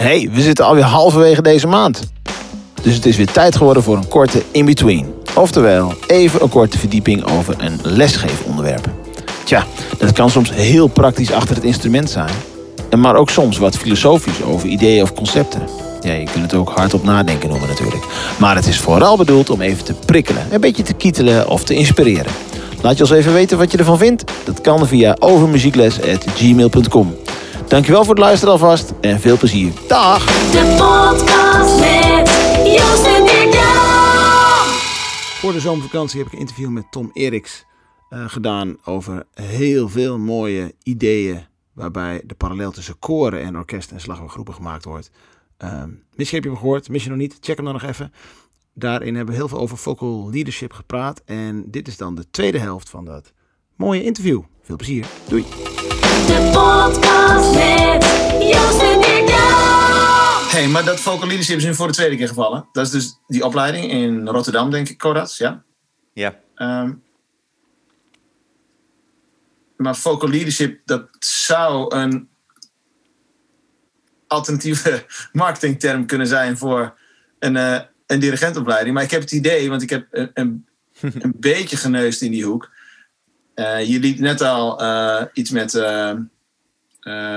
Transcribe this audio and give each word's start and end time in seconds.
hey, 0.00 0.28
we 0.32 0.40
zitten 0.40 0.64
alweer 0.64 0.84
halverwege 0.84 1.42
deze 1.42 1.66
maand. 1.66 2.12
Dus 2.82 2.94
het 2.94 3.06
is 3.06 3.16
weer 3.16 3.30
tijd 3.32 3.56
geworden 3.56 3.82
voor 3.82 3.96
een 3.96 4.08
korte 4.08 4.42
in-between. 4.50 5.14
Oftewel, 5.34 5.94
even 6.06 6.42
een 6.42 6.48
korte 6.48 6.78
verdieping 6.78 7.24
over 7.24 7.54
een 7.58 7.78
lesgeefonderwerp. 7.82 8.88
Tja, 9.44 9.66
dat 9.98 10.12
kan 10.12 10.30
soms 10.30 10.52
heel 10.52 10.86
praktisch 10.86 11.32
achter 11.32 11.54
het 11.54 11.64
instrument 11.64 12.10
zijn. 12.10 12.30
Maar 12.98 13.16
ook 13.16 13.30
soms 13.30 13.58
wat 13.58 13.76
filosofisch 13.76 14.42
over 14.42 14.68
ideeën 14.68 15.02
of 15.02 15.14
concepten. 15.14 15.62
Ja, 16.00 16.12
je 16.12 16.24
kunt 16.32 16.42
het 16.42 16.54
ook 16.54 16.70
hardop 16.70 17.04
nadenken 17.04 17.48
noemen 17.48 17.68
natuurlijk. 17.68 18.04
Maar 18.38 18.56
het 18.56 18.66
is 18.66 18.80
vooral 18.80 19.16
bedoeld 19.16 19.50
om 19.50 19.60
even 19.60 19.84
te 19.84 19.94
prikkelen, 20.06 20.46
een 20.50 20.60
beetje 20.60 20.82
te 20.82 20.94
kietelen 20.94 21.48
of 21.48 21.64
te 21.64 21.74
inspireren. 21.74 22.32
Laat 22.82 22.96
je 22.96 23.02
ons 23.02 23.12
even 23.12 23.32
weten 23.32 23.58
wat 23.58 23.72
je 23.72 23.78
ervan 23.78 23.98
vindt. 23.98 24.32
Dat 24.44 24.60
kan 24.60 24.86
via 24.86 25.16
overmuziekles.gmail.com. 25.18 27.14
Dankjewel 27.70 28.04
voor 28.04 28.14
het 28.14 28.22
luisteren 28.22 28.52
alvast 28.52 28.92
en 29.00 29.20
veel 29.20 29.38
plezier. 29.38 29.72
Dag! 29.88 30.26
De 30.26 30.74
podcast 30.78 31.80
met 31.80 32.28
Joost 32.66 33.04
en. 33.06 33.52
Voor 35.40 35.52
de 35.52 35.60
zomervakantie 35.60 36.18
heb 36.18 36.26
ik 36.26 36.32
een 36.32 36.38
interview 36.38 36.68
met 36.68 36.84
Tom 36.90 37.10
Eriks 37.12 37.64
eh, 38.08 38.24
gedaan 38.28 38.76
over 38.84 39.26
heel 39.34 39.88
veel 39.88 40.18
mooie 40.18 40.74
ideeën 40.82 41.46
waarbij 41.72 42.22
de 42.24 42.34
parallel 42.34 42.70
tussen 42.70 42.98
koren 42.98 43.42
en 43.42 43.56
orkesten 43.56 43.96
en 43.96 44.02
slagwerkgroepen 44.02 44.54
gemaakt 44.54 44.84
wordt. 44.84 45.10
Ehm 45.56 45.90
misschien 46.14 46.38
heb 46.38 46.44
je 46.44 46.50
hem 46.50 46.58
gehoord, 46.58 46.88
mis 46.88 47.04
je 47.04 47.08
nog 47.08 47.18
niet, 47.18 47.36
check 47.40 47.56
hem 47.56 47.64
dan 47.64 47.74
nog 47.74 47.82
even. 47.82 48.12
Daarin 48.74 49.14
hebben 49.14 49.34
we 49.34 49.40
heel 49.40 49.48
veel 49.48 49.58
over 49.58 49.76
vocal 49.76 50.30
leadership 50.30 50.72
gepraat 50.72 51.22
en 51.24 51.64
dit 51.70 51.88
is 51.88 51.96
dan 51.96 52.14
de 52.14 52.30
tweede 52.30 52.58
helft 52.58 52.90
van 52.90 53.04
dat 53.04 53.32
mooie 53.76 54.04
interview. 54.04 54.42
Veel 54.62 54.76
plezier, 54.76 55.06
doei! 55.28 55.44
De 56.26 56.50
podcast 56.52 57.54
met 57.54 58.04
Joost 58.52 58.82
en 58.82 59.00
Dirk-Jan. 59.00 60.48
Hey, 60.50 60.68
maar 60.68 60.84
dat 60.84 61.00
vocal 61.00 61.26
leadership 61.26 61.56
is 61.56 61.64
nu 61.64 61.74
voor 61.74 61.86
de 61.86 61.92
tweede 61.92 62.16
keer 62.16 62.28
gevallen. 62.28 62.68
Dat 62.72 62.86
is 62.86 62.90
dus 62.92 63.20
die 63.26 63.44
opleiding 63.44 63.90
in 63.90 64.28
Rotterdam, 64.28 64.70
denk 64.70 64.88
ik, 64.88 64.98
Coraz, 64.98 65.38
ja? 65.38 65.62
Ja, 66.12 66.38
Ehm, 66.60 66.92
maar 69.76 69.96
vocal 69.96 70.28
leadership, 70.28 70.80
dat 70.84 71.08
zou 71.18 71.94
een 71.94 72.28
alternatieve 74.26 75.06
marketingterm 75.32 76.06
kunnen 76.06 76.26
zijn 76.26 76.58
voor 76.58 76.98
een, 77.38 77.56
eh, 77.56 77.80
een 78.06 78.20
dirigentopleiding. 78.20 78.94
Maar 78.94 79.04
ik 79.04 79.10
heb 79.10 79.20
het 79.20 79.32
idee, 79.32 79.68
want 79.68 79.82
ik 79.82 79.90
heb 79.90 80.06
een, 80.10 80.30
een, 80.34 80.66
een 81.24 81.34
beetje 81.36 81.76
geneust 81.76 82.22
in 82.22 82.30
die 82.30 82.44
hoek. 82.44 82.70
Eh, 83.60 83.88
je 83.88 83.98
liet 83.98 84.18
net 84.20 84.40
al 84.40 84.80
eh, 84.80 85.22
iets 85.32 85.50
met, 85.50 85.74
eh, 85.74 86.16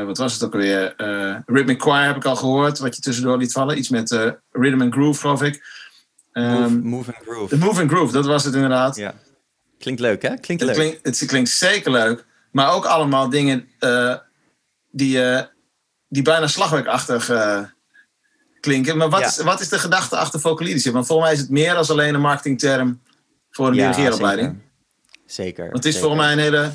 wat 0.06 0.18
was 0.18 0.34
het 0.34 0.44
ook 0.44 0.54
alweer? 0.54 0.94
Rhythmic 1.46 1.82
Choir 1.82 2.06
heb 2.06 2.16
ik 2.16 2.26
al 2.26 2.36
gehoord, 2.36 2.80
wat 2.80 2.96
je 2.96 3.02
tussendoor 3.02 3.38
liet 3.38 3.52
vallen. 3.52 3.78
Iets 3.78 3.90
met 3.90 4.12
Rhythm 4.52 4.82
and 4.82 4.94
Groove, 4.94 5.20
geloof 5.20 5.44
ik. 5.44 5.82
move, 6.34 6.48
Ehm, 6.64 6.80
move 6.80 7.14
and 7.16 7.26
de 7.26 7.32
groove. 7.32 7.58
Move 7.58 7.82
and 7.82 7.92
Groove, 7.92 8.14
dat 8.14 8.26
was 8.26 8.44
het 8.44 8.54
inderdaad. 8.54 8.96
Ja. 8.96 9.14
Klinkt 9.80 10.02
leuk, 10.02 10.22
hè? 10.22 10.36
Klinkt 10.36 10.64
Het 10.64 10.78
leuk. 10.78 11.02
klinkt, 11.02 11.20
het 11.20 11.30
klinkt 11.30 11.50
zeker 11.50 11.92
leuk. 11.92 12.26
Maar 12.52 12.72
ook 12.72 12.86
allemaal 12.86 13.30
dingen 13.30 13.68
die, 14.92 15.20
die 16.08 16.22
bijna 16.22 16.48
slagwerkachtig 16.48 17.32
klinken. 18.60 18.98
Maar 18.98 19.10
wat, 19.10 19.20
Ja. 19.20 19.26
is, 19.28 19.38
wat 19.38 19.62
is 19.62 19.70
de 19.70 19.80
gedachte 19.80 20.18
achter 20.18 20.40
vocal 20.40 20.66
leadership? 20.66 20.94
Want 20.94 21.06
volgens 21.06 21.28
mij 21.28 21.38
is 21.38 21.44
het 21.44 21.52
meer 21.52 21.74
dan 21.74 21.86
alleen 21.88 22.14
een 22.14 22.22
marketingterm 22.22 23.02
voor 23.50 23.68
een 23.68 23.74
Ja. 23.74 24.56
Zeker. 25.34 25.64
Want 25.64 25.76
het 25.84 25.86
is 25.86 25.94
zeker. 25.94 26.08
volgens 26.08 26.26
mij 26.28 26.32
een 26.34 26.40
hele... 26.52 26.72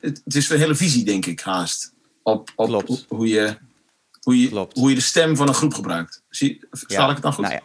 Het, 0.00 0.22
het 0.24 0.34
is 0.34 0.50
een 0.50 0.58
hele 0.58 0.74
visie, 0.74 1.04
denk 1.04 1.26
ik, 1.26 1.40
haast. 1.40 1.92
Op, 2.22 2.50
op 2.56 2.66
Klopt. 2.66 3.04
hoe- 3.08 3.28
je, 3.28 3.56
hoe, 4.22 4.40
je, 4.40 4.48
Klopt. 4.48 4.78
hoe 4.78 4.88
je 4.88 4.94
de 4.94 5.00
stem 5.00 5.36
van 5.36 5.48
een 5.48 5.54
groep 5.54 5.74
gebruikt. 5.74 6.22
Zie, 6.28 6.64
versta 6.70 7.04
ik 7.08 7.14
het 7.14 7.22
dan 7.22 7.32
goed? 7.32 7.44
Nou 7.44 7.54
ja. 7.56 7.62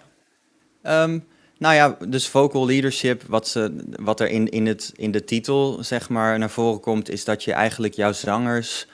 Ehm, 0.82 1.20
nou 1.58 1.76
ja, 1.76 1.98
dus 2.08 2.28
vocal 2.28 2.66
leadership, 2.66 3.24
wat, 3.28 3.48
ze, 3.48 3.76
wat 4.00 4.20
er 4.20 4.28
in, 4.30 4.50
in, 4.50 4.66
het, 4.68 4.92
in 4.96 5.12
de 5.12 5.24
titel 5.24 5.84
zeg 5.84 6.10
maar 6.10 6.40
naar 6.40 6.50
voren 6.50 6.80
komt, 6.80 7.10
is 7.10 7.24
dat 7.26 7.44
je 7.44 7.54
eigenlijk 7.54 7.94
jouw 7.94 8.12
zangers 8.12 8.88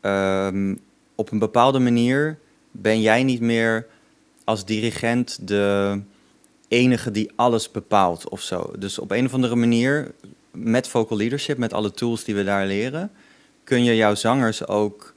ehm, 0.00 0.74
op 1.14 1.32
een 1.32 1.38
bepaalde 1.38 1.78
manier 1.78 2.38
ben 2.70 3.00
jij 3.00 3.22
niet 3.22 3.40
meer 3.40 3.86
als 4.44 4.64
dirigent 4.64 5.48
de 5.48 6.00
enige 6.72 7.10
die 7.10 7.30
alles 7.36 7.70
bepaalt 7.70 8.28
of 8.28 8.40
zo. 8.40 8.72
Dus 8.78 8.98
op 8.98 9.10
een 9.10 9.24
of 9.26 9.34
andere 9.34 9.56
manier, 9.56 10.14
met 10.50 10.88
vocal 10.88 11.16
leadership, 11.16 11.58
met 11.58 11.72
alle 11.72 11.90
tools 11.90 12.24
die 12.24 12.34
we 12.34 12.44
daar 12.44 12.66
leren, 12.66 13.10
kun 13.64 13.84
je 13.84 13.96
jouw 13.96 14.14
zangers 14.14 14.66
ook. 14.66 15.14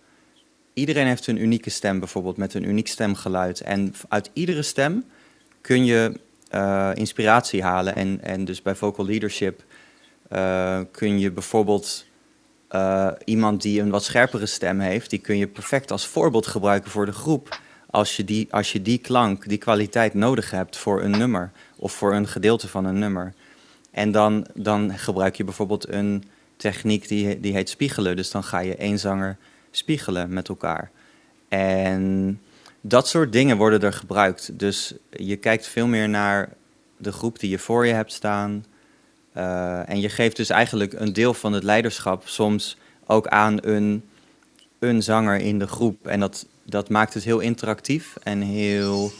Iedereen 0.74 1.08
heeft 1.08 1.28
een 1.28 1.42
unieke 1.42 1.70
stem, 1.70 2.00
bijvoorbeeld 2.00 2.38
met 2.38 2.54
een 2.54 2.68
uniek 2.68 2.88
stemgeluid. 2.88 3.62
En 3.62 3.94
uit 4.10 4.30
iedere 4.34 4.62
stem 4.62 5.06
kun 5.62 5.86
je 5.86 6.20
eh, 6.50 6.92
inspiratie 6.94 7.64
halen. 7.64 7.96
En, 7.96 8.20
en 8.22 8.46
dus 8.46 8.62
bij 8.62 8.76
vocal 8.76 9.06
leadership 9.06 9.64
eh, 10.30 10.80
kun 10.92 11.20
je 11.20 11.32
bijvoorbeeld 11.32 12.06
eh, 12.68 13.12
iemand 13.26 13.62
die 13.62 13.82
een 13.82 13.90
wat 13.90 14.04
scherpere 14.04 14.46
stem 14.46 14.80
heeft, 14.80 15.10
die 15.10 15.20
kun 15.20 15.38
je 15.38 15.48
perfect 15.48 15.92
als 15.92 16.08
voorbeeld 16.08 16.48
gebruiken 16.48 16.92
voor 16.92 17.06
de 17.06 17.12
groep. 17.12 17.60
Als 17.90 18.16
je 18.16 18.24
die, 18.24 18.48
als 18.52 18.72
je 18.72 18.82
die 18.82 18.98
klank, 18.98 19.48
die 19.48 19.58
kwaliteit 19.58 20.14
nodig 20.14 20.52
hebt 20.52 20.78
voor 20.78 21.02
een 21.02 21.12
nummer 21.12 21.52
of 21.76 21.94
voor 21.94 22.14
een 22.14 22.28
gedeelte 22.28 22.68
van 22.68 22.86
een 22.86 23.00
nummer. 23.00 23.34
En 23.92 24.12
dan, 24.12 24.48
dan 24.54 24.98
gebruik 24.98 25.36
je 25.36 25.44
bijvoorbeeld 25.44 25.88
een 25.90 26.24
techniek 26.58 27.08
die, 27.08 27.40
die 27.40 27.54
heet 27.54 27.70
spiegelen. 27.70 28.16
Dus 28.16 28.32
dan 28.32 28.44
ga 28.44 28.60
je 28.60 28.76
één 28.76 29.00
zanger 29.00 29.38
spiegelen 29.72 30.34
met 30.34 30.50
elkaar. 30.50 30.92
En 31.48 32.40
dat 32.82 33.08
soort 33.08 33.32
dingen 33.32 33.58
worden 33.58 33.82
er 33.82 33.94
gebruikt. 33.94 34.60
Dus 34.60 34.94
je 35.10 35.36
kijkt 35.36 35.68
veel 35.68 35.88
meer 35.88 36.10
naar 36.10 36.50
de 36.98 37.12
groep 37.12 37.40
die 37.40 37.50
je 37.50 37.60
voor 37.60 37.86
je 37.86 37.94
hebt 37.94 38.12
staan. 38.12 38.66
Eh, 39.34 39.90
en 39.90 40.00
je 40.00 40.10
geeft 40.10 40.36
dus 40.36 40.50
eigenlijk 40.50 40.94
een 40.94 41.14
deel 41.14 41.34
van 41.34 41.54
het 41.54 41.64
leiderschap 41.64 42.28
soms 42.28 42.78
ook 43.06 43.28
aan 43.28 43.58
een, 43.62 44.04
een 44.80 45.04
zanger 45.04 45.40
in 45.40 45.60
de 45.60 45.68
groep. 45.68 46.08
En 46.08 46.20
dat, 46.20 46.46
dat 46.66 46.90
maakt 46.90 47.14
het 47.14 47.24
heel 47.24 47.40
interactief 47.40 48.16
en 48.24 48.42
heel. 48.42 49.12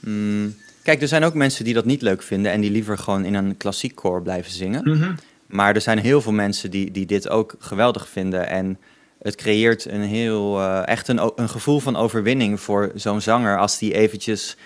mm, 0.00 0.56
kijk, 0.82 1.02
er 1.02 1.08
zijn 1.08 1.24
ook 1.24 1.34
mensen 1.34 1.64
die 1.64 1.74
dat 1.74 1.84
niet 1.84 2.02
leuk 2.02 2.22
vinden 2.22 2.52
en 2.52 2.60
die 2.60 2.70
liever 2.70 2.98
gewoon 2.98 3.24
in 3.24 3.34
een 3.34 3.56
klassiek 3.56 3.94
koor 3.94 4.22
blijven 4.22 4.52
zingen. 4.52 4.90
Mhm. 4.98 5.14
Maar 5.46 5.74
er 5.74 5.80
zijn 5.80 5.98
heel 5.98 6.20
veel 6.20 6.32
mensen 6.32 6.70
die, 6.70 6.90
die 6.90 7.06
dit 7.06 7.28
ook 7.28 7.54
geweldig 7.58 8.08
vinden. 8.08 8.48
En 8.48 8.78
het 9.18 9.34
creëert 9.34 9.84
een 9.84 10.02
heel, 10.02 10.60
eh, 10.60 10.86
echt 10.88 11.08
een, 11.08 11.32
een 11.36 11.48
gevoel 11.48 11.80
van 11.80 11.96
overwinning 11.96 12.60
voor 12.60 12.92
zo'n 12.94 13.20
zanger. 13.20 13.58
Als 13.58 13.78
die 13.78 13.94
eventjes. 13.94 14.56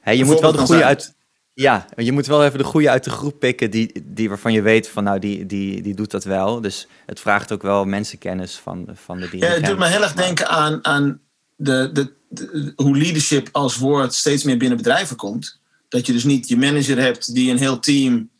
Hè, 0.00 0.10
je 0.10 0.24
moet 0.24 0.40
wel 0.40 0.52
de 0.52 0.58
goede 0.58 0.84
uit. 0.84 1.14
Ja, 1.54 1.86
je 1.96 2.12
moet 2.12 2.26
wel 2.26 2.44
even 2.44 2.58
de 2.58 2.64
goede 2.64 2.90
uit 2.90 3.04
de 3.04 3.10
groep 3.10 3.38
pikken. 3.38 3.70
Die, 3.70 4.04
die 4.04 4.28
waarvan 4.28 4.52
je 4.52 4.62
weet 4.62 4.88
van 4.88 5.04
nou, 5.04 5.18
die, 5.18 5.46
die, 5.46 5.82
die 5.82 5.94
doet 5.94 6.10
dat 6.10 6.24
wel. 6.24 6.60
Dus 6.60 6.88
het 7.06 7.20
vraagt 7.20 7.52
ook 7.52 7.62
wel 7.62 7.84
mensenkennis 7.84 8.56
van, 8.56 8.88
van 8.94 9.18
de 9.18 9.24
Ja, 9.24 9.30
dirigent. 9.30 9.56
het 9.56 9.66
doet 9.66 9.78
me 9.78 9.86
heel 9.86 10.02
erg 10.02 10.14
denken 10.14 10.48
aan, 10.48 10.84
aan 10.84 11.20
de, 11.56 11.90
de, 11.92 12.12
de- 12.28 12.72
hoe 12.76 12.96
leadership 12.96 13.48
als 13.52 13.76
woord 13.76 14.14
steeds 14.14 14.42
meer 14.44 14.56
binnen 14.56 14.76
bedrijven 14.76 15.16
komt. 15.16 15.60
Dat 15.88 16.06
je 16.06 16.12
dus 16.12 16.24
niet 16.24 16.48
je 16.48 16.56
manager 16.56 16.98
hebt 16.98 17.34
die 17.34 17.50
een 17.50 17.58
heel 17.58 17.78
team 17.78 18.30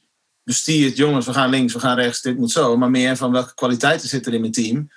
bestuurt. 0.45 0.97
Jongens, 0.97 1.27
we 1.27 1.33
gaan 1.33 1.51
links, 1.51 1.73
we 1.73 1.81
gaan 1.81 1.97
rechts, 1.97 2.21
dit 2.23 2.37
moet 2.39 2.51
zo. 2.51 2.77
Maar 2.77 2.91
meer 2.91 3.17
van 3.17 3.33
welke 3.33 3.55
kwaliteiten 3.55 4.09
zitten 4.09 4.29
er 4.31 4.35
in 4.35 4.41
mijn 4.41 4.53
team. 4.53 4.91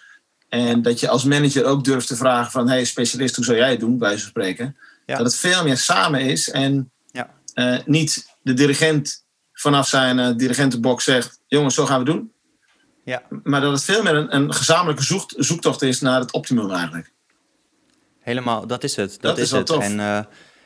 En 0.50 0.82
dat 0.82 1.00
je 1.00 1.10
als 1.10 1.24
manager 1.24 1.66
ook 1.66 1.84
durft 1.84 2.08
te 2.08 2.16
vragen 2.16 2.52
van... 2.52 2.70
hey 2.70 2.86
specialist, 2.86 3.36
hoe 3.36 3.46
zou 3.46 3.58
jij 3.58 3.70
het 3.70 3.80
doen, 3.80 3.98
bij 3.98 4.08
wijze 4.08 4.22
van 4.22 4.30
spreken. 4.30 4.78
Ja. 5.06 5.18
Dat 5.18 5.26
het 5.26 5.36
veel 5.36 5.64
meer 5.64 5.78
samen 5.78 6.22
is. 6.22 6.50
En 6.50 6.92
Ja. 7.12 7.30
eh, 7.54 7.78
niet 7.86 8.36
de 8.42 8.54
dirigent 8.54 9.26
vanaf 9.54 9.88
zijn 9.88 10.20
eh, 10.20 10.36
dirigentenbox 10.38 11.04
zegt... 11.04 11.40
jongens, 11.48 11.76
zo 11.76 11.86
gaan 11.86 12.00
we 12.00 12.06
doen. 12.06 12.32
Ja. 13.04 13.24
Maar 13.44 13.62
dat 13.62 13.72
het 13.72 13.84
veel 13.84 14.04
meer 14.04 14.16
een, 14.16 14.36
een 14.36 14.54
gezamenlijke 14.54 15.04
zoekt, 15.04 15.34
zoektocht 15.38 15.82
is 15.82 16.02
naar 16.02 16.20
het 16.20 16.32
optimum 16.32 16.72
eigenlijk. 16.72 17.12
Helemaal, 18.28 18.68
dat 18.68 18.84
is 18.84 18.96
het. 18.96 19.12
Dat, 19.12 19.22
Dat 19.22 19.38
is 19.38 19.52
het. 19.52 19.66
tof. 19.66 19.84
En 19.84 20.00
eh, 20.00 20.20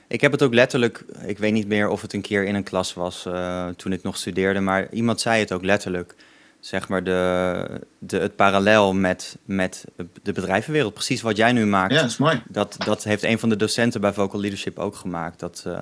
ik 0.07 0.21
heb 0.21 0.31
het 0.31 0.41
ook 0.41 0.53
letterlijk, 0.53 1.05
ik 1.25 1.37
weet 1.37 1.53
niet 1.53 1.67
meer 1.67 1.89
of 1.89 2.01
het 2.01 2.13
een 2.13 2.21
keer 2.21 2.43
in 2.43 2.55
een 2.55 2.63
klas 2.63 2.93
was 2.93 3.25
eh, 3.25 3.67
toen 3.67 3.91
ik 3.91 4.03
nog 4.03 4.17
studeerde, 4.17 4.59
maar 4.59 4.87
iemand 4.91 5.21
zei 5.21 5.39
het 5.39 5.51
ook 5.51 5.63
letterlijk. 5.63 6.15
Zeg 6.59 6.87
maar 6.87 7.03
de, 7.03 7.81
de, 7.99 8.17
het 8.17 8.35
parallel 8.35 8.93
met, 8.93 9.37
met 9.45 9.85
de 10.23 10.31
bedrijvenwereld, 10.31 10.93
precies 10.93 11.21
wat 11.21 11.37
jij 11.37 11.51
nu 11.51 11.65
maakt. 11.65 11.93
Ja, 11.93 12.01
dat 12.01 12.09
is 12.09 12.17
mooi. 12.17 12.43
Dat, 12.47 12.75
dat 12.85 13.03
heeft 13.03 13.23
een 13.23 13.39
van 13.39 13.49
de 13.49 13.55
docenten 13.55 14.01
bij 14.01 14.13
Vocal 14.13 14.39
Leadership 14.39 14.79
ook 14.79 14.95
gemaakt. 14.95 15.39
Dat, 15.39 15.63
eh, 15.67 15.79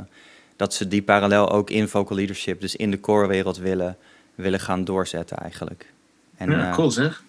dat 0.56 0.74
ze 0.74 0.88
die 0.88 1.02
parallel 1.02 1.50
ook 1.50 1.70
in 1.70 1.88
Vocal 1.88 2.18
Leadership, 2.18 2.62
dus 2.62 2.76
in 2.76 2.92
de 2.92 3.00
core-wereld 3.00 3.58
willen, 3.58 3.98
willen 4.36 4.60
gaan 4.60 4.84
doorzetten 4.84 5.38
eigenlijk. 5.38 5.94
En, 6.38 6.52
ja, 6.52 6.72
cool 6.72 6.92
zeg. 6.92 7.24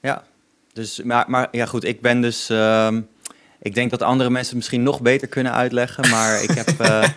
ja, 0.00 0.24
dus, 0.72 1.02
maar, 1.02 1.24
maar 1.28 1.48
ja 1.50 1.66
goed, 1.66 1.84
ik 1.84 2.00
ben 2.00 2.20
dus... 2.20 2.48
ehm, 2.50 3.00
ik 3.60 3.74
denk 3.74 3.90
dat 3.90 4.02
andere 4.02 4.30
mensen 4.30 4.48
het 4.48 4.56
misschien 4.56 4.82
nog 4.82 5.00
beter 5.00 5.28
kunnen 5.28 5.52
uitleggen, 5.52 6.10
maar 6.10 6.42
ik 6.42 6.50
heb... 6.50 6.68
eh, 6.80 7.08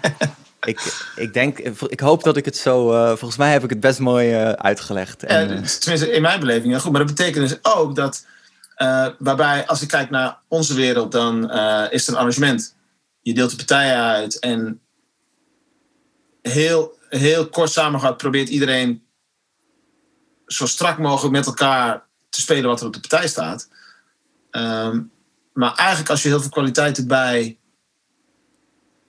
ik, 0.62 1.10
ik 1.16 1.34
denk, 1.34 1.60
ik 1.88 2.00
hoop 2.00 2.24
dat 2.24 2.38
ik 2.38 2.46
het 2.46 2.58
zo... 2.58 2.94
eh, 2.94 3.08
volgens 3.08 3.38
mij 3.38 3.52
heb 3.52 3.64
ik 3.64 3.70
het 3.70 3.80
best 3.80 4.00
mooi 4.00 4.34
eh, 4.34 4.50
uitgelegd. 4.50 5.24
En, 5.24 5.42
Ja, 5.42 5.48
tenminste, 5.48 6.12
in 6.12 6.22
mijn 6.22 6.40
beleving, 6.40 6.74
ja, 6.74 6.80
goed. 6.80 6.92
Maar 6.92 7.06
dat 7.06 7.16
betekent 7.16 7.50
dus 7.50 7.60
ook 7.62 7.96
dat 7.96 8.26
waarbij, 9.18 9.68
als 9.68 9.82
ik 9.82 9.88
kijk 9.88 10.10
naar 10.10 10.38
onze 10.48 10.74
wereld, 10.74 11.12
dan 11.12 11.52
is 11.92 12.08
er 12.08 12.14
een 12.14 12.20
arrangement. 12.20 12.76
Je 13.22 13.34
deelt 13.34 13.50
de 13.50 13.56
partijen 13.56 13.96
uit 13.96 14.40
en 14.40 14.82
heel, 16.42 16.98
heel 17.10 17.50
kort 17.50 17.72
samengevat 17.72 18.18
probeert 18.18 18.50
iedereen 18.50 19.04
zo 20.46 20.66
strak 20.66 20.98
mogelijk 20.98 21.36
met 21.36 21.46
elkaar 21.46 22.08
te 22.30 22.42
spelen 22.42 22.70
wat 22.70 22.80
er 22.80 22.88
op 22.88 22.94
de 22.94 23.00
partij 23.00 23.28
staat. 23.28 23.70
Ehm, 24.52 25.02
maar 25.60 25.76
eigenlijk 25.76 26.10
als 26.10 26.22
je 26.22 26.28
heel 26.30 26.42
veel 26.42 26.50
kwaliteiten 26.50 27.08
bij 27.08 27.58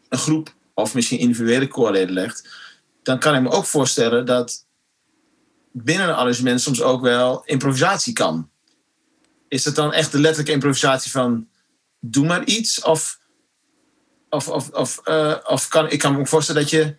een 0.09 0.19
groep 0.19 0.55
of 0.75 0.95
misschien 0.95 1.19
individuele 1.19 1.69
koorleden 1.69 2.15
legt, 2.15 2.49
dan 3.03 3.19
kan 3.19 3.35
ik 3.35 3.43
me 3.43 3.51
ook 3.51 3.65
voorstellen 3.65 4.27
dat 4.27 4.67
binnen 5.73 6.09
een 6.09 6.15
arrangement 6.15 6.61
soms 6.61 6.83
ook 6.83 7.01
wel 7.01 7.43
improvisatie 7.45 8.13
kan. 8.13 8.51
Is 9.49 9.65
het 9.65 9.75
dan 9.75 9.93
echt 9.93 10.13
de 10.13 10.19
letterlijke 10.19 10.53
improvisatie 10.53 11.11
van 11.11 11.49
doe 12.01 12.27
maar 12.27 12.45
iets? 12.45 12.83
Of, 12.83 13.19
of, 14.29 14.49
of, 14.49 14.71
of, 14.71 15.01
eh, 15.05 15.37
of 15.45 15.69
kan, 15.69 15.91
ik 15.91 15.99
kan 15.99 16.13
me 16.13 16.19
ook 16.19 16.29
voorstellen 16.29 16.63
dat 16.63 16.71
je 16.71 16.97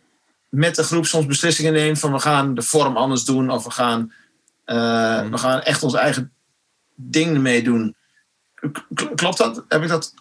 met 0.50 0.76
de 0.76 0.84
groep 0.84 1.06
soms 1.06 1.26
beslissingen 1.26 1.74
neemt 1.74 2.00
van 2.00 2.12
we 2.12 2.20
gaan 2.20 2.54
de 2.54 2.62
vorm 2.62 2.98
anders 2.98 3.24
doen 3.24 3.50
of 3.50 3.64
we 3.64 3.72
gaan, 3.72 4.14
eh, 4.66 5.30
we 5.30 5.38
gaan 5.38 5.62
echt 5.62 5.84
ons 5.84 5.94
eigen 5.94 6.34
ding 6.96 7.36
ermee 7.36 7.64
doen. 7.64 7.96
Klopt 9.16 9.38
dat? 9.38 9.64
Heb 9.68 9.82
ik 9.84 9.90
dat? 9.90 10.14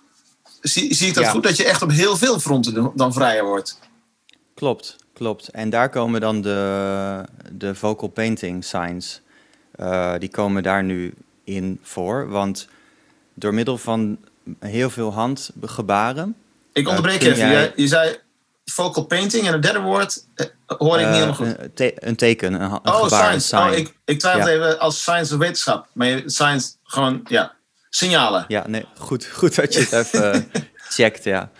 Zie, 0.61 0.95
zie 0.95 1.09
ik 1.09 1.15
dat 1.15 1.25
Ja. 1.25 1.31
goed? 1.31 1.43
Dat 1.43 1.57
je 1.57 1.65
echt 1.65 1.83
op 1.83 1.91
heel 1.91 2.17
veel 2.17 2.41
fronten 2.41 2.93
dan- 2.95 3.13
vrijer 3.13 3.45
wordt. 3.45 3.79
Klopt, 4.55 4.97
klopt. 5.13 5.49
En 5.49 5.71
daar 5.71 5.89
komen 5.89 6.21
dan 6.21 6.41
de, 6.41 7.25
de 7.53 7.75
vocal 7.75 8.09
painting 8.09 8.65
signs. 8.65 9.21
eh, 9.71 10.15
die 10.19 10.29
komen 10.31 10.63
daar 10.63 10.85
nu 10.85 11.15
in 11.45 11.79
voor. 11.83 12.29
Want 12.29 12.69
door 13.35 13.55
middel 13.55 13.79
van 13.79 14.19
heel 14.59 14.91
veel 14.91 15.13
handgebaren. 15.13 16.37
Ik 16.73 16.83
Eh, 16.85 16.89
onderbreek 16.89 17.23
even. 17.23 17.49
jij- 17.51 17.73
Je 17.77 17.89
zei 17.89 18.17
vocal 18.65 19.05
painting 19.05 19.47
en 19.47 19.53
het 19.53 19.63
derde 19.63 19.79
woord 19.81 20.25
eh, 20.35 20.47
hoor 20.67 20.99
ik 20.99 21.05
niet 21.07 21.15
helemaal 21.15 21.35
goed. 21.35 21.47
een, 21.59 21.73
te- 21.75 21.93
een 21.97 22.17
teken, 22.17 22.53
een, 22.53 22.71
Oh, 22.71 23.05
gebaar, 23.05 23.33
een 23.35 23.41
science. 23.41 23.57
Oh, 23.57 23.67
sign. 23.73 23.81
ik, 23.81 23.97
ik 24.05 24.19
twijfel 24.19 24.49
Ja. 24.49 24.55
even 24.55 24.79
als 24.79 25.01
science 25.01 25.33
of 25.35 25.39
wetenschap. 25.41 25.87
Maar 25.93 26.23
science 26.27 26.71
gewoon, 26.85 27.21
ja, 27.25 27.55
signalen. 27.91 28.45
Ja, 28.49 28.69
nee, 28.69 28.85
goed, 28.97 29.27
goed 29.41 29.55
dat 29.55 29.75
je 29.75 29.81
het 29.81 29.93
even 29.93 30.33
eh, 30.33 30.63
checkt, 30.99 31.25
ja. 31.25 31.51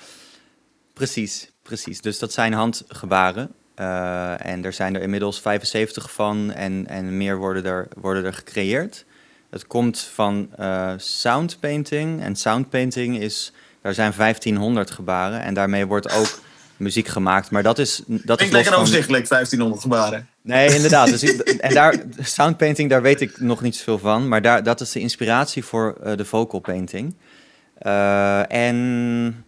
Precies, 0.95 1.51
precies. 1.63 2.01
Dus 2.01 2.19
dat 2.19 2.33
zijn 2.33 2.53
handgebaren. 2.53 3.53
Eh, 3.75 4.47
en 4.47 4.65
er 4.65 4.73
zijn 4.73 4.95
er 4.95 5.03
inmiddels 5.03 5.41
75 5.41 6.13
van 6.13 6.53
en, 6.53 6.87
en 6.87 7.17
meer 7.17 7.37
worden 7.37 7.65
er, 7.65 7.89
worden 7.97 8.25
er 8.25 8.35
gecreëerd. 8.35 9.05
Het 9.51 9.67
komt 9.67 10.01
van 10.01 10.49
eh 10.57 10.93
soundpainting. 10.97 12.23
En 12.23 12.37
soundpainting 12.37 13.19
is, 13.19 13.53
daar 13.83 13.95
zijn 13.95 14.13
1500 14.17 14.91
gebaren. 14.91 15.41
En 15.41 15.55
daarmee 15.55 15.87
wordt 15.87 16.13
ook 16.13 16.40
muziek 16.81 17.07
gemaakt. 17.09 17.51
Maar 17.51 17.63
dat 17.63 17.79
is, 17.79 18.03
dat 18.07 18.41
los 18.41 18.51
lekker 18.51 18.73
van- 18.73 18.81
overzichtelijk, 18.83 19.29
1500 19.29 19.83
gebaren. 19.83 20.29
Nee, 20.43 20.75
inderdaad. 20.75 21.09
Dus 21.09 21.23
ik- 21.23 21.41
en 21.61 21.75
daar, 21.75 21.95
soundpainting, 22.21 22.91
daar 22.91 23.03
weet 23.03 23.21
ik 23.21 23.41
nog 23.41 23.61
niet 23.61 23.77
zoveel 23.77 23.99
van. 23.99 24.29
Maar 24.29 24.43
daar, 24.43 24.63
dat 24.63 24.81
is 24.81 24.93
de 24.93 25.01
inspiratie 25.01 25.65
voor 25.65 25.97
eh, 26.03 26.17
de 26.17 26.25
vocal 26.25 26.61
painting. 26.61 27.15
Eh, 27.79 28.53
en 28.53 29.45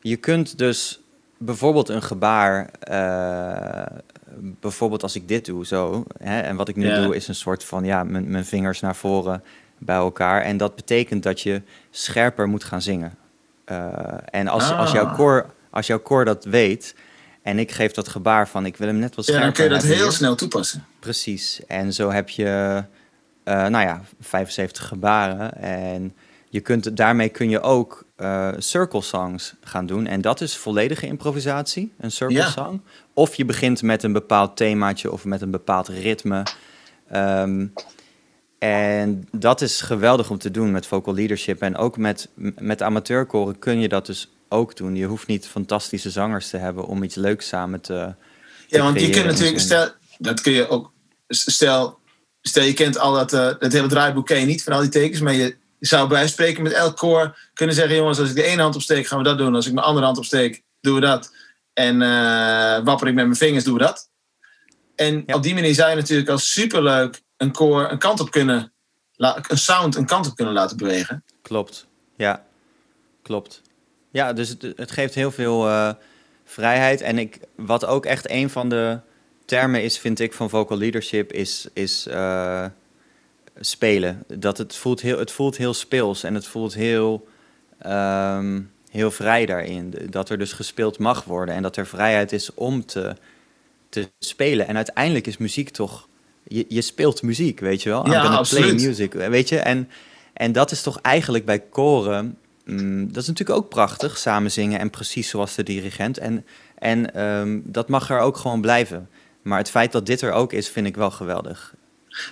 je 0.00 0.16
kunt 0.16 0.58
dus 0.58 1.00
bijvoorbeeld 1.38 1.88
een 1.88 2.02
gebaar... 2.02 2.70
eh, 2.80 3.96
bijvoorbeeld 4.40 5.02
als 5.02 5.14
ik 5.16 5.28
dit 5.28 5.44
doe, 5.44 5.66
zo. 5.66 6.04
Hè, 6.22 6.40
en 6.40 6.56
wat 6.56 6.68
ik 6.68 6.76
nu 6.76 6.94
doe 6.94 7.16
is 7.16 7.28
een 7.28 7.34
soort 7.34 7.64
van... 7.64 7.84
Ja, 7.84 8.04
mijn, 8.04 8.44
vingers 8.44 8.80
naar 8.80 8.96
voren 8.96 9.42
bij 9.78 9.96
elkaar. 9.96 10.42
En 10.42 10.56
dat 10.56 10.74
betekent 10.76 11.22
dat 11.22 11.40
je 11.40 11.62
scherper 11.90 12.48
moet 12.48 12.64
gaan 12.64 12.82
zingen. 12.82 13.14
En 14.30 14.48
als, 14.48 14.72
als, 14.72 14.92
jouw 14.92 15.04
Ah. 15.06 15.14
koor, 15.14 15.46
als 15.70 15.86
jouw 15.86 15.98
koor 16.00 16.24
dat 16.24 16.44
weet... 16.44 16.94
En 17.42 17.58
ik 17.58 17.70
geef 17.72 17.92
dat 17.92 18.08
gebaar 18.08 18.48
van, 18.48 18.66
ik 18.66 18.76
wil 18.76 18.86
hem 18.86 18.98
net 18.98 19.14
wat 19.14 19.26
Ja, 19.26 19.32
scherper 19.32 19.54
dan 19.54 19.66
kun 19.68 19.76
je 19.76 19.80
dat 19.88 19.96
heel 19.96 20.02
hier. 20.08 20.16
snel 20.16 20.34
toepassen. 20.34 20.84
Precies. 21.00 21.60
En 21.66 21.92
zo 21.92 22.10
heb 22.10 22.28
je, 22.28 22.84
eh, 23.44 23.54
nou 23.66 23.84
ja, 23.84 24.02
75 24.20 24.86
gebaren. 24.86 25.56
En 25.56 26.14
je 26.48 26.60
kunt, 26.60 26.96
daarmee 26.96 27.28
kun 27.28 27.50
je 27.50 27.60
ook 27.60 28.04
eh, 28.16 28.48
circle 28.58 29.00
songs 29.02 29.54
gaan 29.60 29.86
doen. 29.86 30.06
En 30.06 30.20
dat 30.20 30.40
is 30.40 30.56
volledige 30.56 31.06
improvisatie, 31.06 31.92
een 31.98 32.10
circle 32.10 32.36
Ja. 32.36 32.50
song. 32.50 32.80
Of 33.14 33.34
je 33.34 33.44
begint 33.44 33.82
met 33.82 34.02
een 34.02 34.12
bepaald 34.12 34.56
themaatje 34.56 35.12
of 35.12 35.24
met 35.24 35.40
een 35.40 35.50
bepaald 35.50 35.88
ritme. 35.88 36.42
Ehm, 37.10 37.66
en 38.58 39.28
dat 39.32 39.60
is 39.60 39.80
geweldig 39.80 40.30
om 40.30 40.38
te 40.38 40.50
doen 40.50 40.70
met 40.70 40.86
vocal 40.86 41.14
leadership. 41.14 41.62
En 41.62 41.76
ook 41.76 41.96
met, 41.96 42.28
met 42.58 42.82
amateurkoren 42.82 43.58
kun 43.58 43.80
je 43.80 43.88
dat 43.88 44.06
dus 44.06 44.30
ook 44.48 44.76
doen. 44.76 44.96
Je 44.96 45.06
hoeft 45.06 45.26
niet 45.26 45.46
fantastische 45.46 46.10
zangers 46.10 46.48
te 46.48 46.56
hebben 46.56 46.86
om 46.86 47.02
iets 47.02 47.14
leuks 47.14 47.48
samen 47.48 47.80
te. 47.80 48.14
te 48.68 48.76
Ja, 48.76 48.82
want 48.82 49.00
je 49.00 49.10
kunt 49.10 49.24
natuurlijk, 49.24 49.60
stel, 49.60 49.88
dat 50.18 50.40
kun 50.40 50.52
je 50.52 50.68
ook, 50.68 50.92
stel, 51.28 51.98
stel 52.42 52.64
je 52.64 52.72
kent 52.72 52.98
al 52.98 53.12
dat, 53.12 53.30
dat 53.60 53.72
hele 53.72 53.86
draaiboek 53.88 54.26
ken 54.26 54.40
je 54.40 54.46
niet 54.46 54.62
van 54.62 54.72
al 54.72 54.80
die 54.80 54.88
tekens, 54.90 55.20
maar 55.20 55.34
je 55.34 55.56
zou 55.80 56.08
bij 56.08 56.28
spreken 56.28 56.62
met 56.62 56.72
elk 56.72 56.96
koor 56.96 57.38
kunnen 57.54 57.74
zeggen, 57.74 57.96
jongens, 57.96 58.18
als 58.18 58.28
ik 58.28 58.34
de 58.34 58.42
ene 58.42 58.62
hand 58.62 58.74
opsteek, 58.74 59.06
gaan 59.06 59.18
we 59.18 59.24
dat 59.24 59.38
doen. 59.38 59.54
Als 59.54 59.66
ik 59.66 59.72
mijn 59.72 59.86
andere 59.86 60.04
hand 60.06 60.18
opsteek, 60.18 60.62
doen 60.80 60.94
we 60.94 61.00
dat. 61.00 61.32
En 61.72 62.02
eh, 62.02 62.84
wapper 62.84 63.08
ik 63.08 63.14
met 63.14 63.24
mijn 63.24 63.36
vingers, 63.36 63.64
doen 63.64 63.74
we 63.74 63.80
dat. 63.80 64.10
En 64.94 65.22
Ja. 65.26 65.34
op 65.34 65.42
die 65.42 65.54
manier 65.54 65.74
zou 65.74 65.90
je 65.90 65.96
natuurlijk 65.96 66.28
als 66.28 66.52
superleuk 66.52 67.22
een 67.36 67.52
koor 67.52 67.90
een 67.90 67.98
kant 67.98 68.20
op 68.20 68.30
kunnen, 68.30 68.72
een 69.16 69.58
sound 69.58 69.96
een 69.96 70.06
kant 70.06 70.26
op 70.26 70.36
kunnen 70.36 70.54
laten 70.54 70.76
bewegen. 70.76 71.24
Klopt, 71.42 71.86
ja, 72.16 72.44
klopt. 73.22 73.62
Ja, 74.18 74.32
dus 74.32 74.48
het, 74.48 74.62
het 74.76 74.90
geeft 74.90 75.14
heel 75.14 75.30
veel 75.30 75.68
eh, 75.68 75.90
vrijheid. 76.44 77.00
En 77.00 77.18
ik, 77.18 77.38
wat 77.54 77.84
ook 77.84 78.06
echt 78.06 78.30
een 78.30 78.50
van 78.50 78.68
de 78.68 78.98
termen 79.44 79.82
is, 79.82 79.98
vind 79.98 80.20
ik, 80.20 80.32
van 80.32 80.50
vocal 80.50 80.78
leadership, 80.78 81.32
is, 81.32 81.68
is 81.72 82.06
eh, 82.06 82.64
spelen. 83.60 84.24
Dat 84.26 84.58
het, 84.58 84.76
voelt 84.76 85.00
heel, 85.00 85.18
het 85.18 85.32
voelt 85.32 85.56
heel 85.56 85.74
speels 85.74 86.22
en 86.22 86.34
het 86.34 86.46
voelt 86.46 86.74
heel, 86.74 87.28
ehm, 87.78 88.60
heel 88.90 89.10
vrij 89.10 89.46
daarin. 89.46 89.94
Dat 90.10 90.28
er 90.28 90.38
dus 90.38 90.52
gespeeld 90.52 90.98
mag 90.98 91.24
worden 91.24 91.54
en 91.54 91.62
dat 91.62 91.76
er 91.76 91.86
vrijheid 91.86 92.32
is 92.32 92.54
om 92.54 92.86
te, 92.86 93.16
te 93.88 94.08
spelen. 94.18 94.66
En 94.66 94.76
uiteindelijk 94.76 95.26
is 95.26 95.36
muziek 95.36 95.70
toch... 95.70 96.08
Je, 96.42 96.64
je 96.68 96.80
speelt 96.80 97.22
muziek, 97.22 97.60
weet 97.60 97.82
je 97.82 97.88
wel? 97.88 98.06
I'm 98.06 98.12
Ja, 98.12 98.22
absoluut. 98.22 98.76
play 98.76 98.86
music, 98.86 99.12
weet 99.12 99.48
je? 99.48 99.58
En, 99.58 99.90
en 100.32 100.52
dat 100.52 100.70
is 100.70 100.82
toch 100.82 101.00
eigenlijk 101.00 101.44
bij 101.44 101.58
koren... 101.60 102.38
mm, 102.70 103.12
dat 103.12 103.22
is 103.22 103.28
natuurlijk 103.28 103.58
ook 103.58 103.68
prachtig, 103.68 104.18
samen 104.18 104.50
zingen 104.50 104.80
en 104.80 104.90
precies 104.90 105.28
zoals 105.28 105.54
de 105.54 105.62
dirigent. 105.62 106.18
En, 106.18 106.46
en 106.78 107.14
ehm, 107.14 107.60
dat 107.64 107.88
mag 107.88 108.10
er 108.10 108.18
ook 108.18 108.36
gewoon 108.36 108.60
blijven. 108.60 109.08
Maar 109.42 109.58
het 109.58 109.70
feit 109.70 109.92
dat 109.92 110.06
dit 110.06 110.20
er 110.20 110.32
ook 110.32 110.52
is, 110.52 110.68
vind 110.68 110.86
ik 110.86 110.96
wel 110.96 111.10
geweldig. 111.10 111.74